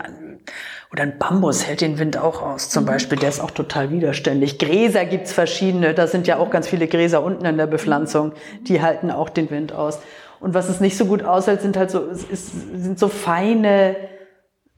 oder 0.91 1.03
ein 1.03 1.17
Bambus 1.17 1.67
hält 1.67 1.81
den 1.81 1.99
Wind 1.99 2.17
auch 2.17 2.41
aus, 2.41 2.69
zum 2.69 2.83
mhm. 2.83 2.87
Beispiel, 2.87 3.17
der 3.17 3.29
ist 3.29 3.39
auch 3.39 3.51
total 3.51 3.91
widerständig. 3.91 4.57
Gräser 4.57 5.05
gibt's 5.05 5.33
verschiedene, 5.33 5.93
da 5.93 6.07
sind 6.07 6.27
ja 6.27 6.37
auch 6.37 6.49
ganz 6.49 6.67
viele 6.67 6.87
Gräser 6.87 7.23
unten 7.23 7.45
in 7.45 7.57
der 7.57 7.67
Bepflanzung, 7.67 8.33
die 8.61 8.81
halten 8.81 9.11
auch 9.11 9.29
den 9.29 9.49
Wind 9.49 9.73
aus. 9.73 9.99
Und 10.39 10.53
was 10.53 10.69
es 10.69 10.79
nicht 10.79 10.97
so 10.97 11.05
gut 11.05 11.23
aushält, 11.23 11.61
sind 11.61 11.77
halt 11.77 11.91
so, 11.91 11.99
ist, 12.05 12.51
sind 12.75 12.99
so 12.99 13.07
feine, 13.07 13.95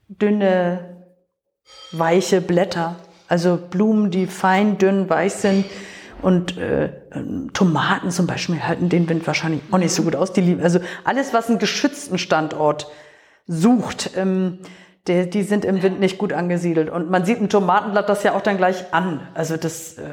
dünne, 0.08 1.04
weiche 1.91 2.41
Blätter. 2.41 2.95
Also 3.28 3.58
Blumen, 3.58 4.10
die 4.10 4.26
fein, 4.26 4.78
dünn, 4.78 5.10
weich 5.10 5.34
sind. 5.34 5.65
Und 6.21 6.58
äh, 6.58 6.91
Tomaten 7.53 8.12
zum 8.12 8.27
Beispiel 8.27 8.62
halten 8.62 8.89
den 8.89 9.08
Wind 9.08 9.25
wahrscheinlich 9.25 9.62
auch 9.71 9.77
nicht 9.77 9.93
so 9.93 10.03
gut 10.03 10.15
aus. 10.15 10.34
Die 10.34 10.41
lieben, 10.41 10.62
also 10.62 10.79
alles, 11.05 11.34
was 11.34 11.49
einen 11.49 11.60
geschützten 11.60 12.17
Standort 12.17 12.88
sucht, 13.47 14.12
ähm, 14.15 14.60
der, 15.08 15.25
die 15.25 15.43
sind 15.43 15.65
im 15.65 15.82
Wind 15.82 15.99
nicht 15.99 16.17
gut 16.17 16.34
angesiedelt. 16.34 16.89
Und 16.89 17.10
man 17.10 17.25
sieht 17.25 17.41
ein 17.41 17.49
Tomatenblatt 17.49 18.10
das 18.10 18.23
ja 18.23 18.36
auch 18.36 18.41
dann 18.41 18.58
gleich 18.58 18.93
an. 18.93 19.27
Also 19.34 19.55
das, 19.58 19.97
äh, 19.97 20.10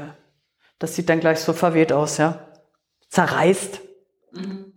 das 0.78 0.94
sieht 0.94 1.08
dann 1.08 1.20
gleich 1.20 1.40
so 1.40 1.52
verweht 1.52 1.92
aus, 1.92 2.18
ja. 2.18 2.38
Zerreißt. 3.08 3.80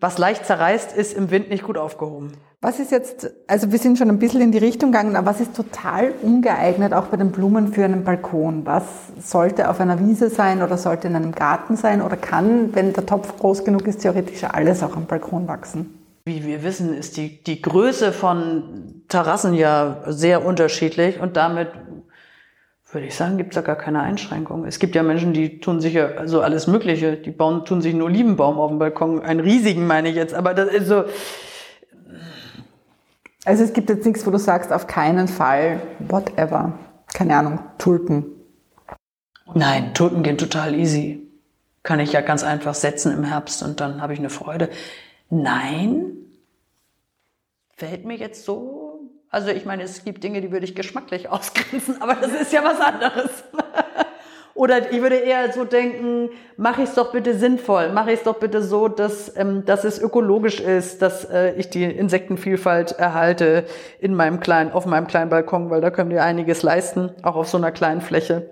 Was 0.02 0.18
leicht 0.18 0.46
zerreißt, 0.46 0.96
ist 0.96 1.14
im 1.14 1.30
Wind 1.30 1.50
nicht 1.50 1.64
gut 1.64 1.78
aufgehoben. 1.78 2.32
Was 2.62 2.80
ist 2.80 2.92
jetzt, 2.92 3.32
also 3.48 3.72
wir 3.72 3.80
sind 3.80 3.98
schon 3.98 4.10
ein 4.10 4.20
bisschen 4.20 4.42
in 4.42 4.52
die 4.52 4.58
Richtung 4.58 4.92
gegangen, 4.92 5.18
aber 5.18 5.28
was 5.28 5.42
ist 5.42 5.56
total 5.56 6.14
ungeeignet, 6.22 6.94
auch 6.94 7.08
bei 7.08 7.18
den 7.18 7.32
Blumen 7.32 7.74
für 7.74 7.84
einen 7.84 8.06
Balkon? 8.06 8.66
Was 8.66 8.84
sollte 9.22 9.70
auf 9.70 9.82
einer 9.82 10.00
Wiese 10.00 10.30
sein 10.30 10.62
oder 10.62 10.78
sollte 10.78 11.08
in 11.08 11.16
einem 11.16 11.34
Garten 11.34 11.76
sein 11.76 12.02
oder 12.02 12.16
kann, 12.16 12.74
wenn 12.76 12.94
der 12.94 13.06
Topf 13.06 13.38
groß 13.40 13.66
genug 13.66 13.88
ist, 13.88 14.02
theoretisch 14.02 14.44
alles 14.46 14.84
auch 14.84 14.96
am 14.96 15.06
Balkon 15.06 15.48
wachsen? 15.48 16.00
Wie 16.26 16.46
wir 16.46 16.64
wissen, 16.64 16.94
ist 16.94 17.18
die, 17.18 17.44
die 17.44 17.62
Größe 17.62 18.14
von 18.14 19.04
Terrassen 19.10 19.54
ja 19.54 20.04
sehr 20.08 20.46
unterschiedlich 20.46 21.20
und 21.20 21.36
damit 21.36 21.70
würde 22.92 23.08
ich 23.08 23.16
sagen, 23.16 23.38
gibt 23.38 23.52
es 23.52 23.56
da 23.56 23.62
gar 23.62 23.76
keine 23.76 24.02
Einschränkung. 24.02 24.66
Es 24.66 24.80
gibt 24.80 24.96
ja 24.96 25.04
Menschen, 25.04 25.34
die 25.34 25.60
tun 25.60 25.80
sich 25.80 25.94
ja 25.94 26.16
also 26.16 26.42
alles 26.42 26.68
Mögliche. 26.68 27.18
Die 27.18 27.32
bauen, 27.32 27.66
tun 27.66 27.82
sich 27.82 27.94
einen 27.94 28.02
Olivenbaum 28.02 28.58
auf 28.58 28.70
dem 28.70 28.80
Balkon, 28.80 29.22
einen 29.22 29.40
riesigen 29.40 29.86
meine 29.86 30.10
ich 30.10 30.16
jetzt. 30.16 30.34
Aber 30.34 30.54
das 30.54 30.70
ist 30.74 30.88
so, 30.88 31.06
also 33.46 33.64
es 33.64 33.74
gibt 33.74 33.90
jetzt 33.90 34.06
nichts, 34.06 34.26
wo 34.26 34.32
du 34.32 34.38
sagst, 34.38 34.72
auf 34.74 34.88
keinen 34.88 35.28
Fall, 35.28 35.82
whatever. 36.00 36.78
Keine 37.14 37.36
Ahnung, 37.36 37.60
Tulpen. 37.78 38.26
Nein, 39.54 39.94
Tulpen 39.94 40.24
gehen 40.24 40.38
total 40.38 40.76
easy. 40.76 41.28
Kann 41.82 42.00
ich 42.00 42.12
ja 42.12 42.22
ganz 42.22 42.44
einfach 42.44 42.76
setzen 42.76 43.12
im 43.14 43.24
Herbst 43.24 43.64
und 43.64 43.80
dann 43.80 44.02
habe 44.02 44.14
ich 44.14 44.20
eine 44.20 44.30
Freude. 44.30 44.70
Nein, 45.30 46.18
fällt 47.76 48.06
mir 48.06 48.18
jetzt 48.18 48.46
so. 48.46 48.89
Also 49.32 49.50
ich 49.50 49.66
meine, 49.66 49.84
es 49.84 50.04
gibt 50.04 50.24
Dinge, 50.24 50.42
die 50.42 50.52
würde 50.52 50.66
ich 50.66 50.76
geschmacklich 50.76 51.30
ausgrenzen, 51.30 52.02
aber 52.02 52.16
das 52.16 52.32
ist 52.32 52.54
ja 52.54 52.64
was 52.64 52.80
anderes. 52.80 53.32
Oder 54.56 54.92
ich 54.92 55.02
würde 55.02 55.16
eher 55.16 55.54
so 55.54 55.64
denken, 55.64 56.32
mache 56.58 56.82
ich 56.82 56.90
es 56.90 56.96
doch 56.96 57.14
bitte 57.14 57.34
sinnvoll, 57.34 57.94
mache 57.94 58.12
ich 58.12 58.20
es 58.20 58.24
doch 58.24 58.40
bitte 58.40 58.62
so, 58.62 58.90
dass, 58.90 59.34
ähm, 59.38 59.64
dass 59.66 59.86
es 59.86 60.02
ökologisch 60.02 60.60
ist, 60.60 61.02
dass 61.02 61.24
äh, 61.24 61.54
ich 61.54 61.70
die 61.70 61.86
Insektenvielfalt 61.86 62.92
erhalte 62.92 63.64
in 64.02 64.16
meinem 64.16 64.42
kleinen, 64.42 64.74
auf 64.74 64.86
meinem 64.86 65.08
kleinen 65.08 65.30
Balkon, 65.30 65.70
weil 65.70 65.80
da 65.80 65.92
können 65.92 66.10
wir 66.10 66.24
einiges 66.24 66.62
leisten, 66.62 67.12
auch 67.22 67.38
auf 67.38 67.48
so 67.48 67.58
einer 67.58 67.72
kleinen 67.72 68.02
Fläche 68.02 68.50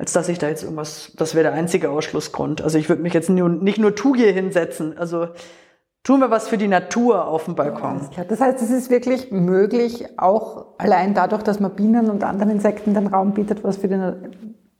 als 0.00 0.14
dass 0.14 0.30
ich 0.30 0.38
da 0.38 0.48
jetzt 0.48 0.62
irgendwas, 0.62 1.12
das 1.16 1.34
wäre 1.34 1.42
der 1.42 1.52
einzige 1.52 1.90
Ausschlussgrund. 1.90 2.62
Also 2.62 2.78
ich 2.78 2.88
würde 2.88 3.02
mich 3.02 3.12
jetzt 3.12 3.28
nur, 3.28 3.50
nicht 3.50 3.76
nur 3.76 3.94
Tugie 3.94 4.32
hinsetzen, 4.32 4.96
also 4.96 5.28
tun 6.02 6.20
wir 6.20 6.30
was 6.30 6.48
für 6.48 6.58
die 6.58 6.68
Natur 6.68 7.26
auf 7.26 7.44
dem 7.44 7.54
Balkon. 7.54 8.00
Das 8.28 8.40
heißt, 8.40 8.62
es 8.62 8.70
ist 8.70 8.90
wirklich 8.90 9.30
möglich, 9.30 10.18
auch 10.18 10.78
allein 10.78 11.14
dadurch, 11.14 11.42
dass 11.42 11.60
man 11.60 11.74
Bienen 11.74 12.10
und 12.10 12.24
anderen 12.24 12.50
Insekten 12.50 12.94
den 12.94 13.08
Raum 13.08 13.32
bietet, 13.32 13.62
was 13.64 13.76
für 13.76 13.88
die 13.88 14.00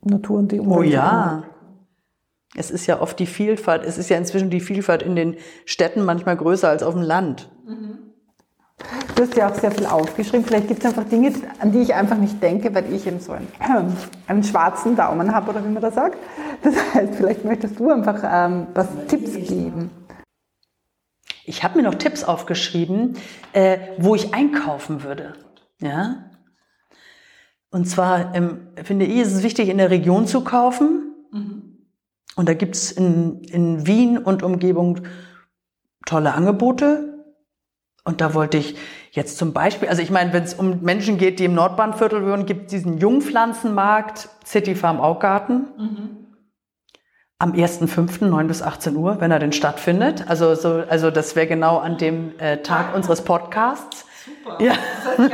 Natur 0.03 0.39
und 0.39 0.51
die 0.51 0.59
Umwelt. 0.59 0.79
Oh 0.79 0.83
ja. 0.83 1.43
Es 2.55 2.69
ist 2.69 2.85
ja 2.85 2.99
oft 2.99 3.17
die 3.17 3.27
Vielfalt, 3.27 3.85
es 3.85 3.97
ist 3.97 4.09
ja 4.09 4.17
inzwischen 4.17 4.49
die 4.49 4.59
Vielfalt 4.59 5.03
in 5.03 5.15
den 5.15 5.37
Städten 5.65 6.03
manchmal 6.03 6.35
größer 6.35 6.67
als 6.67 6.83
auf 6.83 6.93
dem 6.93 7.03
Land. 7.03 7.49
Mhm. 7.65 8.11
Du 9.15 9.23
hast 9.23 9.35
ja 9.35 9.49
auch 9.49 9.55
sehr 9.55 9.71
viel 9.71 9.85
aufgeschrieben. 9.85 10.45
Vielleicht 10.45 10.67
gibt 10.67 10.83
es 10.83 10.85
einfach 10.85 11.07
Dinge, 11.07 11.31
an 11.59 11.71
die 11.71 11.79
ich 11.79 11.93
einfach 11.93 12.17
nicht 12.17 12.41
denke, 12.41 12.73
weil 12.73 12.91
ich 12.91 13.05
eben 13.05 13.19
so 13.19 13.33
einen, 13.33 13.47
einen 14.27 14.43
schwarzen 14.43 14.95
Daumen 14.95 15.33
habe 15.33 15.51
oder 15.51 15.63
wie 15.63 15.69
man 15.69 15.81
das 15.81 15.95
sagt. 15.95 16.17
Das 16.63 16.73
heißt, 16.93 17.15
vielleicht 17.15 17.45
möchtest 17.45 17.79
du 17.79 17.89
einfach 17.89 18.21
ähm, 18.23 18.67
was 18.73 18.87
Tipps 19.07 19.33
geben. 19.33 19.91
Ich 21.51 21.63
habe 21.65 21.75
mir 21.77 21.83
noch 21.83 21.95
Tipps 21.95 22.23
aufgeschrieben, 22.23 23.17
äh, 23.51 23.77
wo 23.97 24.15
ich 24.15 24.33
einkaufen 24.33 25.03
würde. 25.03 25.33
Ja, 25.81 26.31
und 27.71 27.89
zwar 27.89 28.33
ähm, 28.35 28.67
finde 28.81 29.05
ich, 29.05 29.17
ist 29.17 29.33
es 29.33 29.43
wichtig, 29.43 29.67
in 29.67 29.77
der 29.77 29.89
Region 29.89 30.27
zu 30.27 30.45
kaufen. 30.45 31.13
Mhm. 31.31 31.87
Und 32.37 32.47
da 32.47 32.53
gibt's 32.53 32.91
in, 32.91 33.41
in 33.43 33.85
Wien 33.85 34.17
und 34.17 34.43
Umgebung 34.43 35.01
tolle 36.05 36.33
Angebote. 36.33 37.25
Und 38.05 38.21
da 38.21 38.33
wollte 38.33 38.57
ich 38.57 38.75
jetzt 39.11 39.37
zum 39.37 39.51
Beispiel, 39.51 39.89
also 39.89 40.01
ich 40.01 40.09
meine, 40.09 40.31
wenn 40.31 40.43
es 40.43 40.53
um 40.53 40.81
Menschen 40.81 41.17
geht, 41.17 41.39
die 41.39 41.45
im 41.45 41.53
Nordbahnviertel 41.53 42.25
wohnen, 42.25 42.45
gibt 42.45 42.65
es 42.65 42.71
diesen 42.71 42.97
Jungpflanzenmarkt 42.97 44.29
City 44.45 44.73
Farm 44.73 45.01
Augarten. 45.01 45.67
Mhm. 45.77 46.20
Am 47.41 47.53
1.5., 47.53 48.23
9 48.23 48.47
bis 48.47 48.61
18 48.61 48.95
Uhr, 48.95 49.19
wenn 49.19 49.31
er 49.31 49.39
denn 49.39 49.51
stattfindet. 49.51 50.25
Also, 50.27 50.53
so, 50.53 50.83
also 50.87 51.09
das 51.09 51.35
wäre 51.35 51.47
genau 51.47 51.79
an 51.79 51.97
dem 51.97 52.37
äh, 52.37 52.57
Tag 52.57 52.93
unseres 52.93 53.23
Podcasts. 53.23 54.05
Super. 54.23 54.63
Ja. 54.63 54.73
Das 55.17 55.31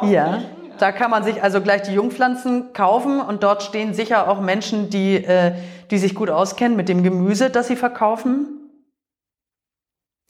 das 0.00 0.10
ja. 0.10 0.40
Da 0.78 0.90
kann 0.90 1.10
man 1.10 1.22
sich 1.22 1.42
also 1.42 1.60
gleich 1.60 1.82
die 1.82 1.92
Jungpflanzen 1.92 2.72
kaufen 2.72 3.20
und 3.20 3.42
dort 3.42 3.62
stehen 3.62 3.92
sicher 3.92 4.26
auch 4.28 4.40
Menschen, 4.40 4.88
die, 4.88 5.16
äh, 5.16 5.52
die 5.90 5.98
sich 5.98 6.14
gut 6.14 6.30
auskennen 6.30 6.78
mit 6.78 6.88
dem 6.88 7.02
Gemüse, 7.02 7.50
das 7.50 7.68
sie 7.68 7.76
verkaufen. 7.76 8.70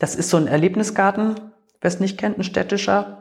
Das 0.00 0.16
ist 0.16 0.31
so 0.31 0.37
ein 0.37 0.48
Erlebnisgarten, 0.48 1.37
wer 1.81 1.88
es 1.88 2.00
nicht 2.00 2.18
kennt, 2.18 2.38
ein 2.38 2.42
städtischer. 2.42 3.20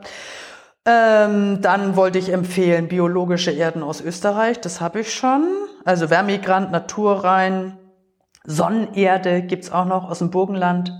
Ähm, 0.84 1.60
dann 1.62 1.94
wollte 1.94 2.18
ich 2.18 2.32
empfehlen 2.32 2.88
biologische 2.88 3.52
Erden 3.52 3.84
aus 3.84 4.00
Österreich, 4.00 4.60
das 4.60 4.80
habe 4.80 4.98
ich 4.98 5.14
schon. 5.14 5.44
Also 5.84 6.08
Vermigrant, 6.08 6.72
Naturrein, 6.72 7.78
Sonnenerde 8.44 9.42
gibt's 9.42 9.70
auch 9.70 9.86
noch 9.86 10.08
aus 10.08 10.18
dem 10.18 10.30
Burgenland. 10.30 10.92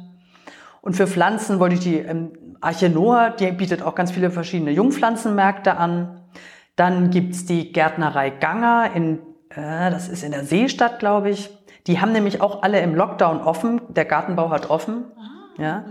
Und 0.80 0.96
für 0.96 1.06
Pflanzen 1.06 1.60
wollte 1.60 1.76
ich 1.76 1.80
die 1.80 1.98
ähm, 1.98 2.32
Arche 2.60 2.88
Noah, 2.88 3.30
die 3.30 3.50
bietet 3.52 3.82
auch 3.82 3.94
ganz 3.94 4.10
viele 4.10 4.30
verschiedene 4.30 4.70
Jungpflanzenmärkte 4.70 5.76
an. 5.76 6.20
Dann 6.76 7.10
gibt's 7.10 7.44
die 7.44 7.72
Gärtnerei 7.72 8.30
Ganger 8.30 8.90
in, 8.94 9.18
äh, 9.50 9.90
das 9.90 10.08
ist 10.08 10.24
in 10.24 10.32
der 10.32 10.44
Seestadt, 10.44 10.98
glaube 10.98 11.30
ich. 11.30 11.50
Die 11.86 12.00
haben 12.00 12.12
nämlich 12.12 12.40
auch 12.40 12.62
alle 12.62 12.80
im 12.80 12.94
Lockdown 12.94 13.40
offen. 13.40 13.82
Der 13.88 14.06
Gartenbau 14.06 14.50
hat 14.50 14.70
offen. 14.70 15.04
Ah, 15.16 15.62
ja. 15.62 15.84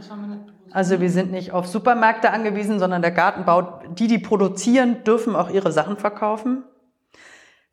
Also 0.72 1.00
wir 1.00 1.12
sind 1.12 1.32
nicht 1.32 1.52
auf 1.52 1.68
Supermärkte 1.68 2.32
angewiesen, 2.32 2.80
sondern 2.80 3.04
der 3.04 3.12
Gartenbau, 3.12 3.80
die, 3.92 4.08
die 4.08 4.18
produzieren, 4.18 5.04
dürfen 5.04 5.36
auch 5.36 5.52
ihre 5.52 5.72
Sachen 5.72 5.98
verkaufen. 5.98 6.64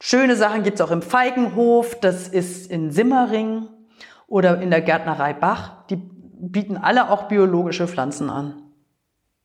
Schöne 0.01 0.35
Sachen 0.35 0.63
gibt's 0.63 0.81
auch 0.81 0.91
im 0.91 1.03
Feigenhof, 1.03 2.01
das 2.01 2.27
ist 2.27 2.71
in 2.71 2.91
Simmering 2.91 3.69
oder 4.27 4.61
in 4.61 4.71
der 4.71 4.81
Gärtnerei 4.81 5.35
Bach. 5.35 5.85
Die 5.91 5.97
bieten 5.97 6.79
alle 6.79 7.11
auch 7.11 7.25
biologische 7.25 7.87
Pflanzen 7.87 8.31
an. 8.31 8.55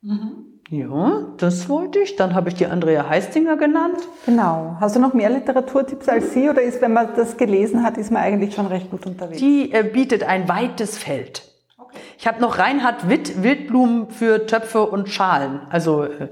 Mhm. 0.01 0.45
Ja, 0.69 1.27
das 1.37 1.69
wollte 1.69 1.99
ich. 1.99 2.15
Dann 2.15 2.33
habe 2.33 2.49
ich 2.49 2.55
die 2.55 2.65
Andrea 2.65 3.07
Heistinger 3.07 3.57
genannt. 3.57 3.97
Genau. 4.25 4.77
Hast 4.79 4.95
du 4.95 4.99
noch 4.99 5.13
mehr 5.13 5.29
Literaturtipps 5.29 6.09
als 6.09 6.33
sie 6.33 6.49
oder 6.49 6.61
ist, 6.61 6.81
wenn 6.81 6.93
man 6.93 7.09
das 7.15 7.37
gelesen 7.37 7.83
hat, 7.83 7.97
ist 7.97 8.11
man 8.11 8.23
eigentlich 8.23 8.55
schon 8.55 8.65
recht 8.67 8.89
gut 8.89 9.05
unterwegs? 9.05 9.39
Die 9.39 9.71
äh, 9.71 9.83
bietet 9.83 10.23
ein 10.23 10.47
weites 10.47 10.97
Feld. 10.97 11.43
Okay. 11.77 11.99
Ich 12.17 12.27
habe 12.27 12.41
noch 12.41 12.57
Reinhard 12.57 13.09
Witt, 13.09 13.43
Wildblumen 13.43 14.09
für 14.09 14.47
Töpfe 14.47 14.87
und 14.87 15.09
Schalen. 15.09 15.61
Also 15.69 16.03
äh, 16.03 16.29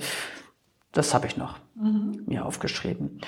Das 0.94 1.14
habe 1.14 1.28
ich 1.28 1.38
noch 1.38 1.58
mhm. 1.76 2.24
mir 2.26 2.46
aufgeschrieben. 2.46 3.20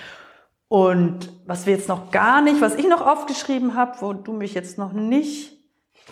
Und 0.68 1.30
was 1.46 1.66
wir 1.66 1.74
jetzt 1.76 1.90
noch 1.90 2.12
gar 2.12 2.42
nicht, 2.42 2.62
was 2.62 2.76
ich 2.76 2.88
noch 2.88 3.06
aufgeschrieben 3.06 3.76
habe, 3.76 3.98
wo 4.02 4.14
du 4.14 4.34
mich 4.34 4.54
jetzt 4.54 4.78
noch 4.78 4.94
nicht 4.94 5.54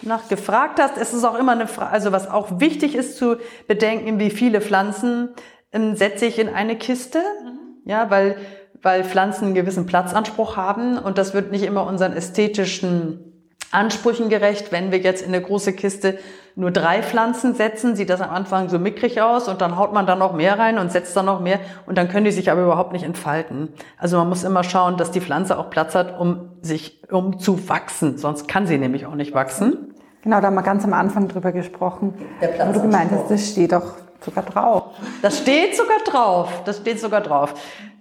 nachgefragt 0.02 0.80
hast, 0.80 0.98
es 0.98 1.14
ist 1.14 1.24
auch 1.24 1.38
immer 1.38 1.54
eine 1.54 1.68
Frage, 1.68 1.92
also 1.92 2.12
was 2.12 2.30
auch 2.30 2.60
wichtig 2.60 2.96
ist 2.96 3.18
zu 3.18 3.38
bedenken, 3.68 4.20
wie 4.20 4.30
viele 4.30 4.62
Pflanzen 4.62 5.30
ähm, 5.72 5.96
setze 5.96 6.26
ich 6.26 6.40
in 6.40 6.50
eine 6.50 6.78
Kiste. 6.78 7.20
Mhm. 7.20 7.60
Ja, 7.86 8.10
weil, 8.10 8.38
weil 8.82 9.04
Pflanzen 9.04 9.46
einen 9.46 9.54
gewissen 9.56 9.86
Platzanspruch 9.86 10.56
haben 10.56 10.98
und 10.98 11.18
das 11.18 11.34
wird 11.34 11.52
nicht 11.52 11.64
immer 11.64 11.86
unseren 11.86 12.14
ästhetischen 12.14 13.33
Ansprüchen 13.74 14.30
gerecht. 14.30 14.72
Wenn 14.72 14.92
wir 14.92 15.00
jetzt 15.00 15.22
in 15.22 15.34
eine 15.34 15.42
große 15.42 15.74
Kiste 15.74 16.20
nur 16.56 16.72
drei 16.72 17.02
Pflanzen 17.02 17.56
setzen, 17.56 17.96
sieht 17.96 18.10
das 18.10 18.22
am 18.22 18.30
Anfang 18.30 18.70
so 18.70 18.78
mickrig 18.78 19.22
aus 19.22 19.48
und 19.48 19.62
dann 19.62 19.78
haut 19.78 19.94
man 19.94 20.06
da 20.06 20.16
noch 20.16 20.34
mehr 20.34 20.60
rein 20.60 20.78
und 20.78 20.92
setzt 20.92 21.16
da 21.18 21.24
noch 21.24 21.40
mehr 21.40 21.60
und 21.86 21.98
dann 21.98 22.10
können 22.10 22.26
die 22.26 22.32
sich 22.32 22.52
aber 22.52 22.64
überhaupt 22.64 22.94
nicht 22.94 23.04
entfalten. 23.04 23.70
Also 23.98 24.18
man 24.18 24.30
muss 24.30 24.44
immer 24.44 24.64
schauen, 24.64 24.98
dass 24.98 25.12
die 25.12 25.22
Pflanze 25.22 25.58
auch 25.58 25.70
Platz 25.70 25.96
hat, 25.96 26.20
um 26.20 26.52
sich, 26.62 27.02
um 27.12 27.40
zu 27.40 27.68
wachsen. 27.70 28.18
Sonst 28.18 28.48
kann 28.48 28.68
sie 28.68 28.78
nämlich 28.78 29.06
auch 29.06 29.16
nicht 29.16 29.34
wachsen. 29.34 29.96
Genau, 30.22 30.40
da 30.40 30.48
haben 30.48 30.56
wir 30.56 30.64
ganz 30.64 30.86
am 30.86 30.94
Anfang 30.94 31.28
drüber 31.28 31.52
gesprochen, 31.52 32.14
wo 32.40 32.72
du 32.72 32.82
gemeint 32.82 33.12
hast, 33.12 33.30
das 33.30 33.50
steht 33.50 33.74
doch 33.74 33.96
sogar 34.24 34.46
drauf. 34.46 34.84
Das 35.22 35.40
steht 35.40 35.76
sogar 35.76 36.00
drauf. 36.06 36.50
Das 36.66 36.78
steht 36.78 37.00
sogar 37.00 37.22
drauf. 37.22 37.54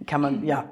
Kann 0.07 0.21
man, 0.21 0.45
ja. 0.45 0.65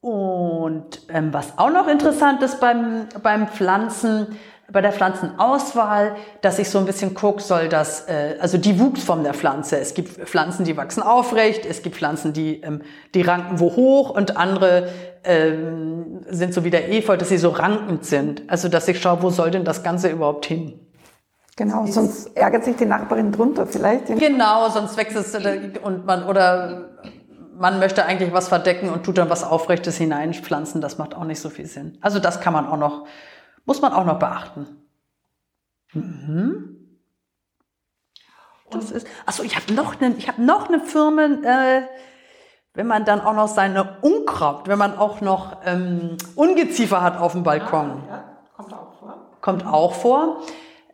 Und 0.00 1.02
ähm, 1.08 1.32
was 1.32 1.58
auch 1.58 1.70
noch 1.70 1.88
interessant 1.88 2.42
ist 2.42 2.60
beim, 2.60 3.06
beim 3.22 3.48
Pflanzen, 3.48 4.38
bei 4.70 4.80
der 4.80 4.92
Pflanzenauswahl, 4.92 6.14
dass 6.40 6.58
ich 6.58 6.68
so 6.68 6.78
ein 6.78 6.84
bisschen 6.84 7.14
gucke, 7.14 7.42
soll 7.42 7.68
das, 7.68 8.06
äh, 8.06 8.36
also 8.38 8.58
die 8.58 8.78
Wuchsform 8.78 9.24
der 9.24 9.34
Pflanze. 9.34 9.78
Es 9.78 9.94
gibt 9.94 10.10
Pflanzen, 10.28 10.64
die 10.64 10.76
wachsen 10.76 11.02
aufrecht, 11.02 11.66
es 11.66 11.82
gibt 11.82 11.96
Pflanzen, 11.96 12.32
die, 12.32 12.60
ähm, 12.60 12.82
die 13.14 13.22
ranken 13.22 13.58
wo 13.58 13.74
hoch 13.74 14.10
und 14.10 14.36
andere 14.36 14.88
ähm, 15.24 16.20
sind 16.28 16.54
so 16.54 16.64
wie 16.64 16.70
der 16.70 16.92
Efeu, 16.92 17.16
dass 17.16 17.30
sie 17.30 17.38
so 17.38 17.48
rankend 17.48 18.04
sind. 18.04 18.42
Also 18.48 18.68
dass 18.68 18.86
ich 18.86 19.00
schaue, 19.00 19.22
wo 19.22 19.30
soll 19.30 19.50
denn 19.50 19.64
das 19.64 19.82
Ganze 19.82 20.10
überhaupt 20.10 20.46
hin? 20.46 20.78
Genau, 21.56 21.84
sonst 21.86 22.36
ärgert 22.36 22.64
sich 22.64 22.76
die 22.76 22.86
Nachbarin 22.86 23.32
drunter 23.32 23.66
vielleicht. 23.66 24.06
Genau, 24.06 24.68
sonst 24.68 24.96
wächst 24.96 25.16
es 25.16 25.34
und 25.82 26.06
man 26.06 26.24
oder 26.24 26.87
man 27.58 27.78
möchte 27.78 28.04
eigentlich 28.04 28.32
was 28.32 28.48
verdecken 28.48 28.90
und 28.90 29.04
tut 29.04 29.18
dann 29.18 29.30
was 29.30 29.44
Aufrechtes 29.44 29.96
hineinpflanzen. 29.96 30.80
Das 30.80 30.98
macht 30.98 31.14
auch 31.14 31.24
nicht 31.24 31.40
so 31.40 31.50
viel 31.50 31.66
Sinn. 31.66 31.98
Also 32.00 32.18
das 32.18 32.40
kann 32.40 32.52
man 32.52 32.66
auch 32.66 32.76
noch, 32.76 33.06
muss 33.64 33.80
man 33.80 33.92
auch 33.92 34.04
noch 34.04 34.18
beachten. 34.18 34.66
Mhm. 35.92 36.74
Das 38.70 38.90
ist, 38.90 39.06
achso, 39.24 39.42
ich 39.42 39.56
habe 39.56 39.72
noch 39.72 40.00
eine, 40.00 40.14
ich 40.16 40.28
habe 40.28 40.42
noch 40.42 40.68
eine 40.68 40.80
Firma, 40.80 41.22
äh, 41.22 41.82
wenn 42.74 42.86
man 42.86 43.04
dann 43.04 43.20
auch 43.20 43.32
noch 43.32 43.48
seine 43.48 43.98
Unkraut, 44.02 44.68
wenn 44.68 44.78
man 44.78 44.96
auch 44.96 45.20
noch 45.20 45.56
ähm, 45.64 46.16
Ungeziefer 46.34 47.02
hat 47.02 47.18
auf 47.18 47.32
dem 47.32 47.42
Balkon. 47.42 48.04
Ja, 48.06 48.16
ja, 48.16 48.24
kommt 48.56 48.74
auch 48.74 48.92
vor. 48.98 49.30
Kommt 49.40 49.66
auch 49.66 49.94
vor 49.94 50.42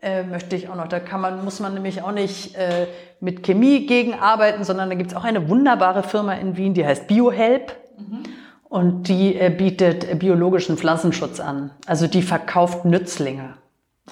äh, 0.04 0.22
möchte 0.22 0.54
ich 0.54 0.68
auch 0.68 0.76
noch. 0.76 0.86
Da 0.86 1.00
kann 1.00 1.20
man, 1.20 1.42
muss 1.44 1.60
man 1.60 1.74
nämlich 1.74 2.02
auch 2.02 2.12
nicht 2.12 2.54
äh, 2.56 2.86
mit 3.20 3.42
Chemie 3.42 3.86
gegenarbeiten, 3.86 4.62
sondern 4.62 4.90
da 4.90 4.94
gibt 4.94 5.10
es 5.10 5.16
auch 5.16 5.24
eine 5.24 5.48
wunderbare 5.48 6.02
Firma 6.02 6.34
in 6.34 6.56
Wien, 6.56 6.74
die 6.74 6.86
heißt 6.86 7.06
BioHelp. 7.06 7.74
Mhm. 7.98 8.22
Und 8.64 9.08
die 9.08 9.36
äh, 9.36 9.50
bietet 9.50 10.18
biologischen 10.18 10.76
Pflanzenschutz 10.76 11.40
an. 11.40 11.70
Also 11.86 12.06
die 12.06 12.22
verkauft 12.22 12.84
Nützlinge. 12.84 13.54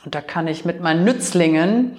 Und 0.05 0.15
da 0.15 0.21
kann 0.21 0.49
ich 0.49 0.65
mit 0.65 0.81
meinen 0.81 1.05
Nützlingen 1.05 1.99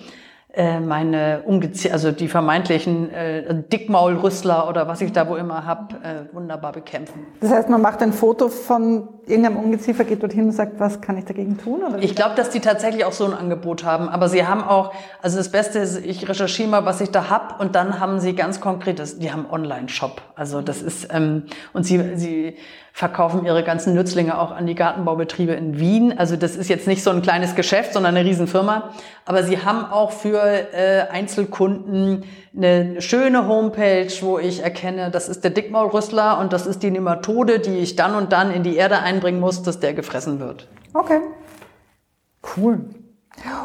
meine 0.55 1.41
Ungeziefer, 1.45 1.95
also 1.95 2.11
die 2.11 2.27
vermeintlichen 2.27 3.11
äh, 3.11 3.63
Dickmaulrüssler 3.71 4.69
oder 4.69 4.87
was 4.87 5.01
ich 5.01 5.11
da 5.11 5.27
wo 5.27 5.35
immer 5.35 5.65
hab, 5.65 5.93
äh, 5.93 6.31
wunderbar 6.31 6.73
bekämpfen. 6.73 7.25
Das 7.41 7.49
heißt, 7.49 7.69
man 7.69 7.81
macht 7.81 8.03
ein 8.03 8.13
Foto 8.13 8.49
von 8.49 9.07
irgendeinem 9.25 9.57
Ungeziefer, 9.57 10.03
geht 10.03 10.21
dorthin 10.21 10.45
und 10.45 10.51
sagt, 10.51 10.79
was 10.79 11.01
kann 11.01 11.17
ich 11.17 11.25
dagegen 11.25 11.57
tun? 11.57 11.81
Oder 11.81 11.97
ich 12.03 12.15
glaube, 12.15 12.35
dass 12.35 12.51
die 12.51 12.59
tatsächlich 12.59 13.03
auch 13.03 13.13
so 13.13 13.25
ein 13.25 13.33
Angebot 13.33 13.83
haben. 13.83 14.09
Aber 14.09 14.29
sie 14.29 14.45
haben 14.45 14.63
auch, 14.63 14.93
also 15.23 15.37
das 15.37 15.49
Beste 15.49 15.79
ist, 15.79 16.05
ich 16.05 16.29
recherchiere 16.29 16.69
mal, 16.69 16.85
was 16.85 17.01
ich 17.01 17.09
da 17.09 17.31
hab 17.31 17.59
und 17.59 17.73
dann 17.73 17.99
haben 17.99 18.19
sie 18.19 18.35
ganz 18.35 18.61
konkretes, 18.61 19.17
die 19.17 19.31
haben 19.31 19.47
Online-Shop. 19.49 20.21
Also 20.35 20.61
das 20.61 20.83
ist, 20.83 21.07
ähm, 21.11 21.45
und 21.73 21.83
sie, 21.83 22.15
sie 22.15 22.57
verkaufen 22.95 23.43
ihre 23.43 23.63
ganzen 23.63 23.95
Nützlinge 23.95 24.37
auch 24.37 24.51
an 24.51 24.67
die 24.67 24.75
Gartenbaubetriebe 24.75 25.51
in 25.53 25.79
Wien. 25.79 26.15
Also 26.15 26.35
das 26.35 26.55
ist 26.55 26.69
jetzt 26.69 26.87
nicht 26.87 27.01
so 27.01 27.09
ein 27.09 27.23
kleines 27.23 27.55
Geschäft, 27.55 27.93
sondern 27.93 28.15
eine 28.15 28.29
Riesenfirma. 28.29 28.91
Aber 29.25 29.41
sie 29.41 29.57
haben 29.57 29.83
auch 29.83 30.11
für 30.11 30.39
äh, 30.39 31.07
Einzelkunden 31.11 32.23
eine 32.55 33.01
schöne 33.01 33.47
Homepage, 33.47 34.13
wo 34.21 34.37
ich 34.37 34.61
erkenne, 34.61 35.09
das 35.09 35.27
ist 35.27 35.43
der 35.43 35.49
Dickmaulrüssler 35.49 36.37
und 36.39 36.53
das 36.53 36.67
ist 36.67 36.83
die 36.83 36.91
Nematode, 36.91 37.59
die 37.59 37.79
ich 37.79 37.95
dann 37.95 38.13
und 38.13 38.31
dann 38.31 38.51
in 38.51 38.61
die 38.61 38.75
Erde 38.75 38.99
einbringen 38.99 39.39
muss, 39.39 39.63
dass 39.63 39.79
der 39.79 39.95
gefressen 39.95 40.39
wird. 40.39 40.67
Okay. 40.93 41.19
Cool. 42.55 42.85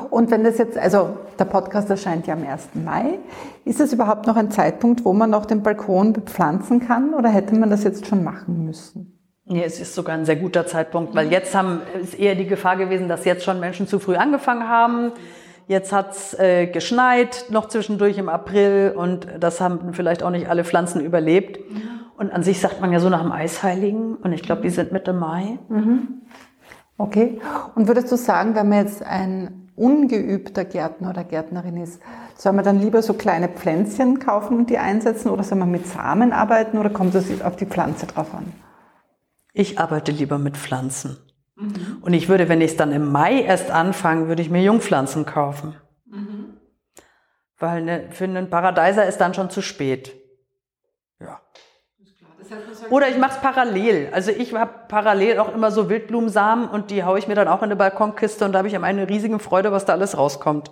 Und 0.08 0.30
wenn 0.30 0.42
das 0.42 0.56
jetzt, 0.56 0.78
also 0.78 1.18
der 1.38 1.44
Podcast 1.44 1.90
erscheint 1.90 2.26
ja 2.26 2.32
am 2.32 2.46
1. 2.46 2.68
Mai, 2.82 3.18
ist 3.66 3.78
das 3.78 3.92
überhaupt 3.92 4.26
noch 4.26 4.36
ein 4.36 4.50
Zeitpunkt, 4.50 5.04
wo 5.04 5.12
man 5.12 5.28
noch 5.28 5.44
den 5.44 5.62
Balkon 5.62 6.14
bepflanzen 6.14 6.80
kann 6.80 7.12
oder 7.12 7.28
hätte 7.28 7.54
man 7.54 7.68
das 7.68 7.84
jetzt 7.84 8.06
schon 8.06 8.24
machen 8.24 8.64
müssen? 8.64 9.17
Nee, 9.48 9.64
es 9.64 9.80
ist 9.80 9.94
sogar 9.94 10.14
ein 10.14 10.26
sehr 10.26 10.36
guter 10.36 10.66
Zeitpunkt, 10.66 11.14
weil 11.14 11.32
jetzt 11.32 11.54
haben, 11.54 11.80
ist 12.02 12.18
eher 12.18 12.34
die 12.34 12.46
Gefahr 12.46 12.76
gewesen, 12.76 13.08
dass 13.08 13.24
jetzt 13.24 13.44
schon 13.44 13.60
Menschen 13.60 13.86
zu 13.86 13.98
früh 13.98 14.16
angefangen 14.16 14.68
haben. 14.68 15.12
Jetzt 15.66 15.92
hat's 15.92 16.34
äh, 16.38 16.66
geschneit, 16.66 17.46
noch 17.48 17.68
zwischendurch 17.68 18.18
im 18.18 18.28
April 18.28 18.94
und 18.96 19.26
das 19.40 19.60
haben 19.60 19.92
vielleicht 19.94 20.22
auch 20.22 20.30
nicht 20.30 20.48
alle 20.48 20.64
Pflanzen 20.64 21.00
überlebt. 21.00 21.60
Und 22.16 22.30
an 22.30 22.42
sich 22.42 22.60
sagt 22.60 22.80
man 22.80 22.92
ja 22.92 23.00
so 23.00 23.08
nach 23.08 23.22
dem 23.22 23.32
Eisheiligen 23.32 24.16
und 24.16 24.32
ich 24.32 24.42
glaube, 24.42 24.62
die 24.62 24.70
sind 24.70 24.92
Mitte 24.92 25.12
Mai. 25.12 25.58
Mhm. 25.68 26.22
Okay. 26.98 27.40
Und 27.74 27.86
würdest 27.86 28.10
du 28.12 28.16
sagen, 28.16 28.54
wenn 28.54 28.68
man 28.68 28.84
jetzt 28.84 29.02
ein 29.02 29.70
ungeübter 29.76 30.64
Gärtner 30.64 31.10
oder 31.10 31.24
Gärtnerin 31.24 31.76
ist, 31.76 32.02
soll 32.36 32.52
man 32.52 32.64
dann 32.64 32.80
lieber 32.80 33.00
so 33.00 33.14
kleine 33.14 33.48
Pflänzchen 33.48 34.18
kaufen 34.18 34.58
und 34.58 34.68
die 34.68 34.78
einsetzen 34.78 35.30
oder 35.30 35.42
soll 35.42 35.58
man 35.58 35.70
mit 35.70 35.86
Samen 35.86 36.32
arbeiten 36.32 36.76
oder 36.76 36.90
kommt 36.90 37.14
es 37.14 37.40
auf 37.40 37.56
die 37.56 37.66
Pflanze 37.66 38.06
drauf 38.06 38.34
an? 38.34 38.52
Ich 39.52 39.78
arbeite 39.78 40.12
lieber 40.12 40.38
mit 40.38 40.56
Pflanzen. 40.56 41.18
Mhm. 41.56 41.98
Und 42.00 42.12
ich 42.12 42.28
würde, 42.28 42.48
wenn 42.48 42.60
ich 42.60 42.72
es 42.72 42.76
dann 42.76 42.92
im 42.92 43.10
Mai 43.10 43.42
erst 43.42 43.70
anfange, 43.70 44.28
würde 44.28 44.42
ich 44.42 44.50
mir 44.50 44.62
Jungpflanzen 44.62 45.26
kaufen. 45.26 45.74
Mhm. 46.06 46.58
Weil 47.58 47.82
ne, 47.82 48.08
für 48.10 48.24
einen 48.24 48.50
Paradeiser 48.50 49.06
ist 49.06 49.18
dann 49.18 49.34
schon 49.34 49.50
zu 49.50 49.62
spät. 49.62 50.14
Ja. 51.20 51.40
Oder 52.90 53.08
ich 53.08 53.18
mache 53.18 53.32
es 53.32 53.40
parallel. 53.40 54.10
Also 54.12 54.30
ich 54.30 54.54
habe 54.54 54.72
parallel 54.88 55.38
auch 55.38 55.52
immer 55.52 55.70
so 55.70 55.88
Wildblumensamen 55.88 56.68
und 56.68 56.90
die 56.90 57.04
haue 57.04 57.18
ich 57.18 57.28
mir 57.28 57.34
dann 57.34 57.48
auch 57.48 57.58
in 57.58 57.64
eine 57.64 57.76
Balkonkiste 57.76 58.44
und 58.44 58.52
da 58.52 58.58
habe 58.58 58.68
ich 58.68 58.76
eine 58.76 59.08
riesige 59.08 59.38
Freude, 59.38 59.72
was 59.72 59.84
da 59.84 59.92
alles 59.92 60.16
rauskommt. 60.16 60.70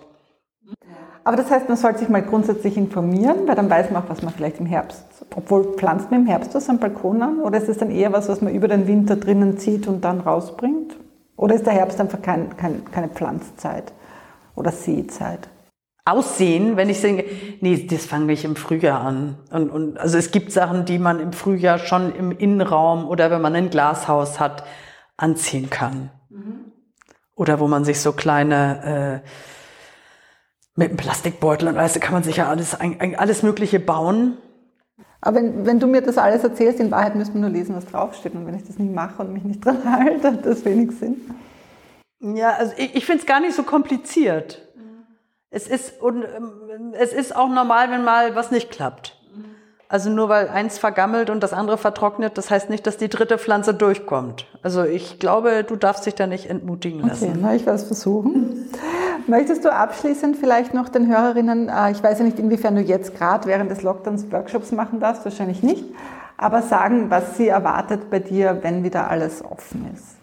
Aber 1.27 1.35
das 1.35 1.51
heißt, 1.51 1.67
man 1.67 1.75
sollte 1.75 1.99
sich 1.99 2.07
mal 2.07 2.21
grundsätzlich 2.21 2.77
informieren, 2.77 3.49
weil 3.49 3.55
dann 3.55 3.69
weiß 3.69 3.91
man 3.91 4.01
auch, 4.01 4.07
was 4.07 4.21
man 4.21 4.33
vielleicht 4.33 4.61
im 4.61 4.65
Herbst, 4.65 5.03
obwohl 5.35 5.75
pflanzt 5.75 6.09
man 6.09 6.21
im 6.21 6.25
Herbst 6.25 6.55
was 6.55 6.69
am 6.69 6.79
Balkon 6.79 7.21
an? 7.21 7.41
Oder 7.41 7.57
ist 7.57 7.67
es 7.67 7.77
dann 7.77 7.91
eher 7.91 8.13
was, 8.13 8.29
was 8.29 8.39
man 8.39 8.55
über 8.55 8.69
den 8.69 8.87
Winter 8.87 9.17
drinnen 9.17 9.57
zieht 9.57 9.87
und 9.87 10.05
dann 10.05 10.21
rausbringt? 10.21 10.95
Oder 11.35 11.55
ist 11.55 11.65
der 11.65 11.73
Herbst 11.73 11.99
einfach 11.99 12.21
kein, 12.21 12.55
kein, 12.55 12.89
keine 12.91 13.09
Pflanzzeit 13.09 13.91
oder 14.55 14.71
Seezeit? 14.71 15.49
Aussehen, 16.05 16.77
wenn 16.77 16.89
ich 16.89 17.01
singe, 17.01 17.25
nee, 17.59 17.85
das 17.85 18.05
fange 18.05 18.31
ich 18.31 18.45
im 18.45 18.55
Frühjahr 18.55 19.01
an. 19.01 19.35
Und, 19.51 19.69
und, 19.69 19.97
also 19.97 20.17
es 20.17 20.31
gibt 20.31 20.53
Sachen, 20.53 20.85
die 20.85 20.97
man 20.97 21.19
im 21.19 21.33
Frühjahr 21.33 21.77
schon 21.77 22.15
im 22.15 22.31
Innenraum 22.31 23.05
oder 23.05 23.31
wenn 23.31 23.41
man 23.41 23.53
ein 23.53 23.69
Glashaus 23.69 24.39
hat, 24.39 24.63
anziehen 25.17 25.69
kann. 25.69 26.09
Mhm. 26.29 26.71
Oder 27.35 27.59
wo 27.59 27.67
man 27.67 27.83
sich 27.83 27.99
so 27.99 28.13
kleine 28.13 29.23
äh, 29.25 29.29
mit 30.77 30.89
einem 30.89 30.97
Plastikbeutel 30.97 31.67
und 31.67 31.77
alles, 31.77 31.93
da 31.93 31.99
kann 31.99 32.13
man 32.13 32.23
sich 32.23 32.37
ja 32.37 32.47
alles, 32.47 32.77
alles 33.17 33.43
Mögliche 33.43 33.79
bauen. 33.79 34.37
Aber 35.19 35.37
wenn, 35.37 35.65
wenn 35.65 35.79
du 35.79 35.87
mir 35.87 36.01
das 36.01 36.19
alles 36.19 36.43
erzählst, 36.43 36.79
in 36.79 36.91
Wahrheit 36.91 37.15
müssen 37.15 37.33
wir 37.33 37.41
nur 37.41 37.49
lesen, 37.49 37.75
was 37.75 37.87
draufsteht. 37.87 38.35
Und 38.35 38.45
wenn 38.45 38.55
ich 38.55 38.63
das 38.63 38.77
nicht 38.77 38.93
mache 38.93 39.23
und 39.23 39.33
mich 39.33 39.43
nicht 39.43 39.59
dran 39.65 39.83
halte, 39.83 40.33
hat 40.33 40.45
das 40.45 40.63
wenig 40.63 40.91
Sinn. 40.91 41.19
Ja, 42.19 42.51
also 42.51 42.73
ich, 42.77 42.95
ich 42.95 43.05
finde 43.05 43.21
es 43.21 43.25
gar 43.25 43.39
nicht 43.39 43.55
so 43.55 43.63
kompliziert. 43.63 44.67
Mhm. 44.75 45.03
Es 45.49 45.67
ist, 45.67 45.99
und, 45.99 46.23
ähm, 46.23 46.93
es 46.93 47.11
ist 47.11 47.35
auch 47.35 47.49
normal, 47.49 47.89
wenn 47.89 48.03
mal 48.03 48.35
was 48.35 48.51
nicht 48.51 48.69
klappt. 48.69 49.16
Also 49.89 50.09
nur 50.09 50.27
weil 50.27 50.49
eins 50.49 50.77
vergammelt 50.77 51.29
und 51.29 51.41
das 51.41 51.53
andere 51.53 51.77
vertrocknet, 51.77 52.37
das 52.37 52.51
heißt 52.51 52.69
nicht, 52.69 52.85
dass 52.85 52.97
die 52.97 53.07
dritte 53.07 53.37
Pflanze 53.37 53.73
durchkommt. 53.73 54.45
Also 54.61 54.83
ich 54.83 55.17
glaube, 55.17 55.63
du 55.63 55.77
darfst 55.77 56.05
dich 56.05 56.15
da 56.15 56.27
nicht 56.27 56.49
entmutigen 56.49 57.07
lassen. 57.07 57.29
Okay, 57.29 57.39
na, 57.41 57.55
ich 57.55 57.65
werde 57.65 57.79
es 57.79 57.85
versuchen. 57.85 58.69
Möchtest 59.27 59.63
du 59.63 59.71
abschließend 59.71 60.35
vielleicht 60.35 60.73
noch 60.73 60.89
den 60.89 61.07
Hörerinnen, 61.07 61.69
äh, 61.69 61.91
ich 61.91 62.03
weiß 62.03 62.19
ja 62.19 62.25
nicht, 62.25 62.37
inwiefern 62.37 62.75
du 62.75 62.81
jetzt 62.81 63.15
gerade 63.15 63.47
während 63.47 63.71
des 63.71 63.81
Lockdowns 63.81 64.29
Workshops 64.29 64.73
machen 64.73 64.99
darfst, 64.99 65.23
wahrscheinlich 65.23 65.63
nicht, 65.63 65.85
aber 66.37 66.61
sagen, 66.61 67.09
was 67.09 67.37
sie 67.37 67.47
erwartet 67.47 68.09
bei 68.09 68.19
dir, 68.19 68.59
wenn 68.63 68.83
wieder 68.83 69.09
alles 69.09 69.43
offen 69.43 69.89
ist? 69.93 70.17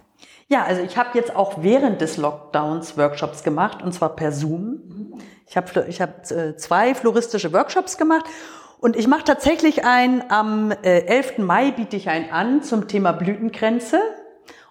Ja, 0.49 0.65
also 0.65 0.83
ich 0.83 0.99
habe 0.99 1.11
jetzt 1.15 1.35
auch 1.35 1.63
während 1.63 2.03
des 2.03 2.19
Lockdowns 2.19 2.99
Workshops 2.99 3.43
gemacht 3.43 3.83
und 3.83 3.93
zwar 3.93 4.11
per 4.11 4.31
Zoom. 4.31 5.15
Ich 5.47 5.57
habe 5.57 5.87
ich 5.89 6.03
hab 6.03 6.31
äh, 6.31 6.57
zwei 6.57 6.95
floristische 6.95 7.53
Workshops 7.55 7.97
gemacht 7.97 8.25
Und 8.85 8.97
ich 8.97 9.09
mache 9.09 9.25
tatsächlich 9.25 9.87
ein, 9.87 10.31
am 10.31 10.71
äh, 10.71 11.07
11. 11.07 11.39
Mai 11.39 11.71
biete 11.71 11.97
ich 11.97 12.11
einen 12.11 12.31
an 12.31 12.63
zum 12.63 12.87
Thema 12.87 13.13
Blütenkränze. 13.13 13.99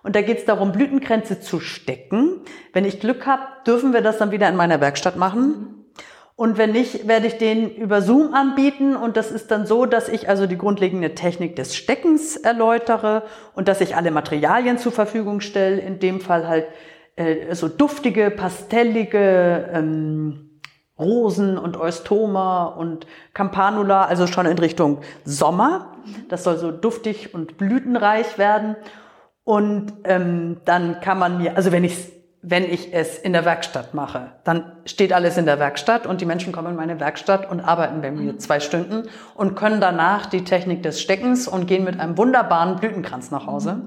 Und 0.04 0.15
da 0.15 0.21
geht 0.21 0.38
es 0.38 0.45
darum, 0.45 0.71
Blütenkränze 0.71 1.39
zu 1.39 1.60
stecken. 1.60 2.41
Wenn 2.73 2.86
ich 2.86 2.99
Glück 2.99 3.26
habe, 3.26 3.41
dürfen 3.65 3.91
wir 3.91 4.02
das 4.02 4.19
dann 4.19 4.30
wieder 4.30 4.47
in 4.47 4.56
meiner 4.56 4.80
Werkstatt 4.80 5.15
machen. 5.15 5.88
Und 6.36 6.60
wenn 6.60 6.73
nicht, 6.73 7.08
werde 7.08 7.26
ich 7.26 7.39
den 7.39 7.76
über 7.76 8.04
Zoom 8.04 8.36
anbieten. 8.36 8.95
Und 8.95 9.17
das 9.17 9.32
ist 9.32 9.49
dann 9.49 9.65
so, 9.65 9.88
dass 9.88 10.10
ich 10.10 10.30
also 10.30 10.45
die 10.45 10.60
grundlegende 10.60 11.15
Technik 11.15 11.56
des 11.56 11.76
Steckens 11.76 12.36
erläutere 12.36 13.23
und 13.56 13.67
dass 13.67 13.82
ich 13.82 13.95
alle 13.95 14.12
Materialien 14.12 14.78
zur 14.78 14.91
Verfügung 14.91 15.41
stelle. 15.41 15.82
In 15.82 15.97
dem 15.97 16.21
Fall 16.21 16.47
halt 16.47 16.67
äh, 17.15 17.56
so 17.56 17.67
duftige, 17.67 18.30
pastellige 18.30 19.71
ähm, 19.73 20.52
Rosen 20.99 21.58
und 21.58 21.77
Eustoma 21.77 22.65
und 22.65 23.08
Campanula, 23.34 24.06
also 24.06 24.27
schon 24.27 24.45
in 24.45 24.60
Richtung 24.60 24.99
Sommer. 25.25 25.95
Das 26.29 26.43
soll 26.43 26.58
so 26.58 26.71
duftig 26.71 27.34
und 27.34 27.58
blütenreich 27.58 28.38
werden. 28.38 28.75
Und 29.43 29.93
ähm, 30.06 30.62
dann 30.65 31.01
kann 31.01 31.19
man 31.19 31.38
mir, 31.38 31.58
also 31.58 31.71
wenn 31.71 31.84
ich 31.84 32.13
wenn 32.45 32.65
ich 32.65 32.93
es 32.93 33.17
in 33.17 33.32
der 33.32 33.45
Werkstatt 33.45 33.93
mache, 33.93 34.34
dann 34.43 34.73
steht 34.84 35.13
alles 35.13 35.38
in 35.38 35.45
der 35.45 35.60
Werkstatt 35.60 36.06
und 36.06 36.19
die 36.19 36.25
Menschen 36.25 36.51
kommen 36.51 36.71
in 36.71 36.75
meine 36.75 36.99
Werkstatt 36.99 37.49
und 37.49 37.62
arbeiten 37.62 38.01
bei 38.01 38.12
mir 38.12 38.38
zwei 38.38 38.60
Stunden 38.60 39.08
und 39.34 39.56
können 39.56 39.79
danach 39.79 40.25
die 40.25 40.43
Technik 40.43 40.84
des 40.84 41.01
Steckens 41.01 41.47
und 41.47 41.67
gehen 41.67 41.86
mit 41.86 41.97
einem 41.97 42.17
wunderbaren 42.17 42.75
Blütenkranz 42.75 43.32
nach 43.32 43.47
Hause. 43.47 43.82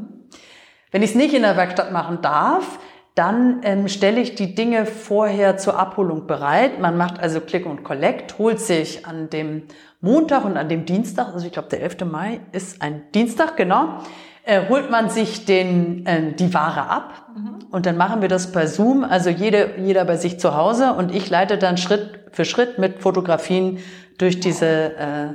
Wenn 0.91 1.03
ich 1.03 1.11
es 1.11 1.17
nicht 1.17 1.35
in 1.35 1.43
der 1.43 1.59
Werkstatt 1.59 1.93
machen 1.93 2.23
darf, 2.23 2.79
dann 3.17 3.61
ähm, 3.63 3.89
stelle 3.89 4.21
ich 4.21 4.35
die 4.35 4.55
Dinge 4.55 4.85
vorher 4.85 5.57
zur 5.57 5.79
Abholung 5.79 6.27
bereit. 6.27 6.79
Man 6.79 6.99
macht 6.99 7.19
also 7.19 7.41
Click 7.41 7.65
und 7.65 7.83
Collect, 7.83 8.39
holt 8.39 8.61
sich 8.61 9.07
an 9.07 9.31
dem 9.31 9.63
Montag 10.03 10.45
und 10.45 10.59
an 10.59 10.69
dem 10.69 10.85
Dienstag, 10.85 11.33
also 11.33 11.47
ich 11.47 11.53
glaube 11.53 11.69
der 11.71 11.83
11. 11.83 12.05
Mai 12.05 12.41
ist 12.53 12.83
ein 12.83 13.05
Dienstag, 13.15 13.57
genau, 13.57 14.01
äh, 14.45 14.69
holt 14.69 14.91
man 14.91 15.09
sich 15.09 15.47
den, 15.47 16.05
äh, 16.05 16.35
die 16.35 16.53
Ware 16.53 16.91
ab 16.91 17.31
mhm. 17.35 17.59
und 17.71 17.87
dann 17.87 17.97
machen 17.97 18.21
wir 18.21 18.29
das 18.29 18.53
per 18.53 18.69
Zoom, 18.69 19.03
also 19.03 19.31
jede, 19.31 19.71
jeder 19.79 20.05
bei 20.05 20.19
sich 20.19 20.39
zu 20.39 20.55
Hause 20.55 20.93
und 20.93 21.15
ich 21.15 21.31
leite 21.31 21.57
dann 21.57 21.79
Schritt 21.79 22.21
für 22.33 22.45
Schritt 22.45 22.79
mit 22.79 23.01
Fotografien 23.01 23.79
durch 24.19 24.41
diese, 24.41 24.67
äh, 24.67 25.29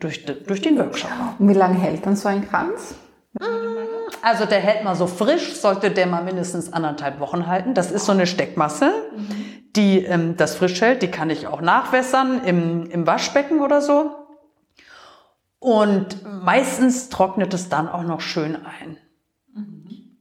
durch, 0.00 0.24
durch 0.24 0.62
den 0.62 0.78
Workshop. 0.78 1.10
Und 1.38 1.50
wie 1.50 1.54
lange 1.54 1.78
hält 1.78 2.06
dann 2.06 2.16
so 2.16 2.28
ein 2.28 2.48
Kranz? 2.48 2.94
Also 4.26 4.44
der 4.44 4.58
hält 4.58 4.82
mal 4.82 4.96
so 4.96 5.06
frisch, 5.06 5.54
sollte 5.54 5.92
der 5.92 6.08
mal 6.08 6.24
mindestens 6.24 6.72
anderthalb 6.72 7.20
Wochen 7.20 7.46
halten. 7.46 7.74
Das 7.74 7.92
ist 7.92 8.06
so 8.06 8.10
eine 8.10 8.26
Steckmasse, 8.26 8.92
die 9.76 10.04
ähm, 10.04 10.36
das 10.36 10.56
frisch 10.56 10.80
hält. 10.80 11.02
Die 11.02 11.12
kann 11.12 11.30
ich 11.30 11.46
auch 11.46 11.60
nachwässern 11.60 12.42
im, 12.42 12.90
im 12.90 13.06
Waschbecken 13.06 13.60
oder 13.60 13.80
so. 13.80 14.16
Und 15.60 16.24
meistens 16.42 17.08
trocknet 17.08 17.54
es 17.54 17.68
dann 17.68 17.88
auch 17.88 18.02
noch 18.02 18.20
schön 18.20 18.56
ein. 18.56 18.98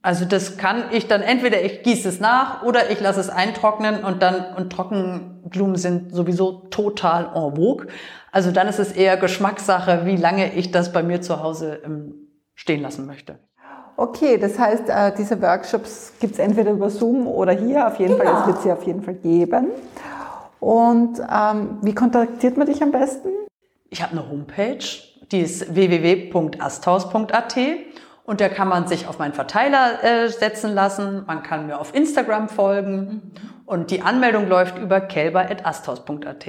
Also 0.03 0.25
das 0.25 0.57
kann 0.57 0.83
ich 0.91 1.07
dann 1.07 1.23
entweder 1.23 1.63
ich 1.63 1.81
gieße 1.81 2.07
es 2.07 2.19
nach 2.19 2.61
oder 2.61 2.91
ich 2.91 2.99
lasse 2.99 3.21
es 3.21 3.29
eintrocknen 3.29 4.03
und 4.03 4.21
dann 4.21 4.53
und 4.55 4.71
Trockenblumen 4.71 5.77
sind 5.77 6.13
sowieso 6.13 6.67
total 6.69 7.31
en 7.33 7.55
vogue. 7.55 7.87
Also 8.31 8.51
dann 8.51 8.67
ist 8.67 8.77
es 8.77 8.91
eher 8.91 9.17
Geschmackssache, 9.17 10.05
wie 10.05 10.15
lange 10.15 10.53
ich 10.53 10.69
das 10.69 10.93
bei 10.93 11.01
mir 11.01 11.21
zu 11.21 11.41
Hause 11.41 11.81
ähm, 11.83 12.13
stehen 12.53 12.83
lassen 12.83 13.07
möchte. 13.07 13.39
Okay, 13.97 14.37
das 14.37 14.59
heißt, 14.59 14.89
äh, 14.89 15.13
diese 15.17 15.41
Workshops 15.41 16.13
gibt 16.19 16.33
es 16.33 16.39
entweder 16.39 16.71
über 16.71 16.89
Zoom 16.89 17.27
oder 17.27 17.53
hier. 17.53 17.87
Auf 17.87 17.97
jeden 17.99 18.17
genau. 18.17 18.31
Fall, 18.31 18.41
es 18.41 18.47
wird 18.47 18.61
sie 18.61 18.71
auf 18.71 18.83
jeden 18.83 19.01
Fall 19.01 19.15
geben. 19.15 19.69
Und 20.59 21.19
ähm, 21.19 21.77
wie 21.81 21.93
kontaktiert 21.93 22.57
man 22.57 22.67
dich 22.67 22.81
am 22.81 22.91
besten? 22.91 23.29
Ich 23.89 24.01
habe 24.01 24.13
eine 24.13 24.29
Homepage 24.29 24.79
die 25.31 25.41
ist 25.41 25.73
www.asthaus.at 25.73 27.57
und 28.25 28.41
da 28.41 28.49
kann 28.49 28.67
man 28.67 28.87
sich 28.87 29.07
auf 29.07 29.19
meinen 29.19 29.33
Verteiler 29.33 30.03
äh, 30.03 30.29
setzen 30.29 30.73
lassen. 30.73 31.23
Man 31.27 31.43
kann 31.43 31.67
mir 31.67 31.79
auf 31.79 31.93
Instagram 31.93 32.49
folgen 32.49 33.33
und 33.65 33.91
die 33.91 34.01
Anmeldung 34.01 34.47
läuft 34.47 34.77
über 34.77 35.01
kelber.asthaus.at. 35.01 36.45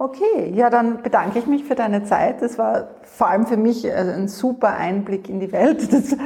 Okay, 0.00 0.52
ja, 0.54 0.70
dann 0.70 1.02
bedanke 1.02 1.40
ich 1.40 1.48
mich 1.48 1.64
für 1.64 1.74
deine 1.74 2.04
Zeit. 2.04 2.40
Das 2.40 2.56
war 2.56 2.90
vor 3.02 3.26
allem 3.26 3.46
für 3.46 3.56
mich 3.56 3.84
äh, 3.84 3.90
ein 3.90 4.28
super 4.28 4.76
Einblick 4.76 5.28
in 5.28 5.40
die 5.40 5.50
Welt 5.50 5.92
des 5.92 6.16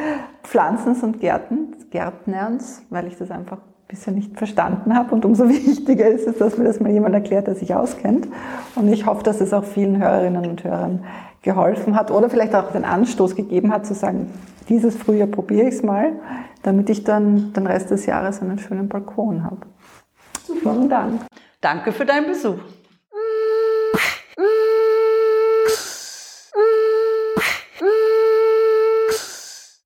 Pflanzens 0.42 1.02
und 1.02 1.20
Gärten, 1.20 1.74
Gärtnerns, 1.90 2.82
weil 2.90 3.06
ich 3.06 3.16
das 3.16 3.30
einfach 3.30 3.56
bisher 3.88 4.12
nicht 4.12 4.36
verstanden 4.36 4.94
habe. 4.94 5.14
Und 5.14 5.24
umso 5.24 5.48
wichtiger 5.48 6.06
ist 6.06 6.26
es, 6.26 6.36
dass 6.36 6.58
mir 6.58 6.64
das 6.64 6.80
mal 6.80 6.92
jemand 6.92 7.14
erklärt, 7.14 7.46
der 7.46 7.54
sich 7.54 7.74
auskennt. 7.74 8.28
Und 8.74 8.92
ich 8.92 9.06
hoffe, 9.06 9.22
dass 9.22 9.40
es 9.40 9.54
auch 9.54 9.64
vielen 9.64 9.96
Hörerinnen 9.96 10.44
und 10.44 10.64
Hörern 10.64 11.06
geholfen 11.40 11.96
hat 11.96 12.10
oder 12.10 12.28
vielleicht 12.28 12.54
auch 12.54 12.72
den 12.72 12.84
Anstoß 12.84 13.34
gegeben 13.34 13.72
hat 13.72 13.86
zu 13.86 13.94
sagen, 13.94 14.30
dieses 14.68 14.96
Frühjahr 14.96 15.28
probiere 15.28 15.68
ich 15.68 15.76
es 15.76 15.82
mal, 15.82 16.12
damit 16.62 16.90
ich 16.90 17.04
dann 17.04 17.54
den 17.54 17.66
Rest 17.66 17.90
des 17.90 18.04
Jahres 18.04 18.42
einen 18.42 18.58
schönen 18.58 18.88
Balkon 18.90 19.44
habe. 19.44 19.62
Vielen 20.60 20.90
Dank. 20.90 21.22
Danke 21.62 21.92
für 21.92 22.04
deinen 22.04 22.26
Besuch. 22.26 22.58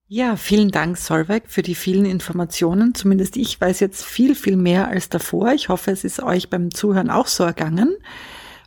Ja, 0.08 0.36
vielen 0.36 0.70
Dank, 0.70 0.98
Solveig, 0.98 1.44
für 1.48 1.62
die 1.62 1.74
vielen 1.74 2.04
Informationen. 2.04 2.94
Zumindest 2.94 3.36
ich 3.36 3.60
weiß 3.60 3.80
jetzt 3.80 4.04
viel, 4.04 4.36
viel 4.36 4.56
mehr 4.56 4.86
als 4.86 5.08
davor. 5.08 5.52
Ich 5.52 5.68
hoffe, 5.68 5.90
es 5.90 6.04
ist 6.04 6.22
euch 6.22 6.48
beim 6.48 6.72
Zuhören 6.72 7.10
auch 7.10 7.26
so 7.26 7.42
ergangen. 7.42 7.96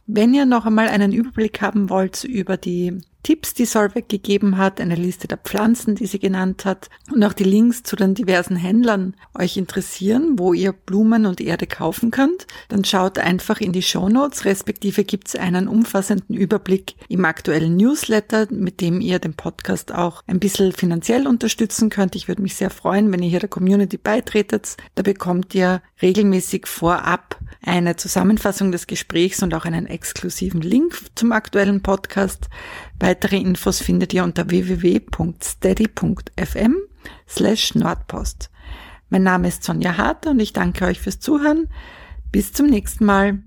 Wenn 0.06 0.34
ihr 0.34 0.46
noch 0.46 0.66
einmal 0.66 0.90
einen 0.90 1.14
Überblick 1.14 1.62
haben 1.62 1.90
wollt 1.90 2.26
über 2.26 2.58
die 2.58 3.00
Tipps, 3.24 3.54
die 3.54 3.66
Solveig 3.66 4.08
gegeben 4.08 4.58
hat, 4.58 4.80
eine 4.80 4.96
Liste 4.96 5.28
der 5.28 5.38
Pflanzen, 5.38 5.96
die 5.96 6.06
sie 6.06 6.20
genannt 6.20 6.66
hat 6.66 6.90
und 7.14 7.24
auch 7.24 7.34
die 7.34 7.44
Links 7.44 7.84
zu 7.84 7.96
den 7.96 8.16
diversen 8.16 8.56
Händlern 8.56 9.16
euch 9.38 9.58
interessieren, 9.58 10.40
wo 10.40 10.54
ihr 10.54 10.72
Blumen 10.72 11.26
und 11.26 11.42
Erde 11.42 11.68
kaufen 11.68 12.12
könnt, 12.12 12.48
dann 12.70 12.86
schaut 12.86 13.20
einfach 13.20 13.60
in 13.60 13.74
die 13.74 13.82
Show 13.82 14.10
Notes, 14.10 14.46
respektive 14.46 15.04
gibt 15.04 15.28
es 15.28 15.36
einen 15.36 15.68
umfassenden 15.68 16.36
Überblick 16.36 16.96
im 17.10 17.26
aktuellen 17.26 17.76
Newsletter, 17.76 18.48
mit 18.52 18.82
dem 18.82 19.02
ihr 19.02 19.20
den 19.20 19.34
Podcast 19.34 19.94
auch 19.94 20.24
ein 20.28 20.40
bisschen 20.40 20.72
finanziell 20.72 21.28
unterstützen 21.28 21.90
könnt. 21.90 22.16
Ich 22.16 22.28
würde 22.28 22.42
mich 22.42 22.56
sehr 22.56 22.70
freuen, 22.70 23.12
wenn 23.12 23.22
ihr 23.22 23.30
hier 23.30 23.40
der 23.40 23.50
Community 23.50 23.98
beitretet. 23.98 24.78
Da 24.96 25.04
bekommt 25.04 25.54
ihr 25.56 25.82
regelmäßig 26.02 26.68
vorab 26.68 27.40
eine 27.66 27.96
Zusammenfassung 27.96 28.72
des 28.72 28.88
Gesprächs 28.88 29.44
und 29.44 29.54
auch 29.54 29.66
einen 29.66 29.86
exklusiven 29.86 30.62
Link 30.62 30.96
zum 31.16 31.32
aktuellen 31.32 31.82
Podcast. 31.82 32.48
Weitere 33.00 33.38
Infos 33.38 33.82
findet 33.82 34.14
ihr 34.14 34.24
unter 34.24 34.50
www.steady.fm 34.50 36.76
slash 37.28 37.76
Nordpost. 37.76 38.50
Mein 39.10 39.24
Name 39.24 39.48
ist 39.48 39.64
Sonja 39.64 39.98
Harte 39.98 40.30
und 40.30 40.40
ich 40.40 40.54
danke 40.54 40.86
euch 40.86 41.00
fürs 41.00 41.20
Zuhören. 41.20 41.68
Bis 42.32 42.54
zum 42.54 42.68
nächsten 42.68 43.06
Mal. 43.06 43.40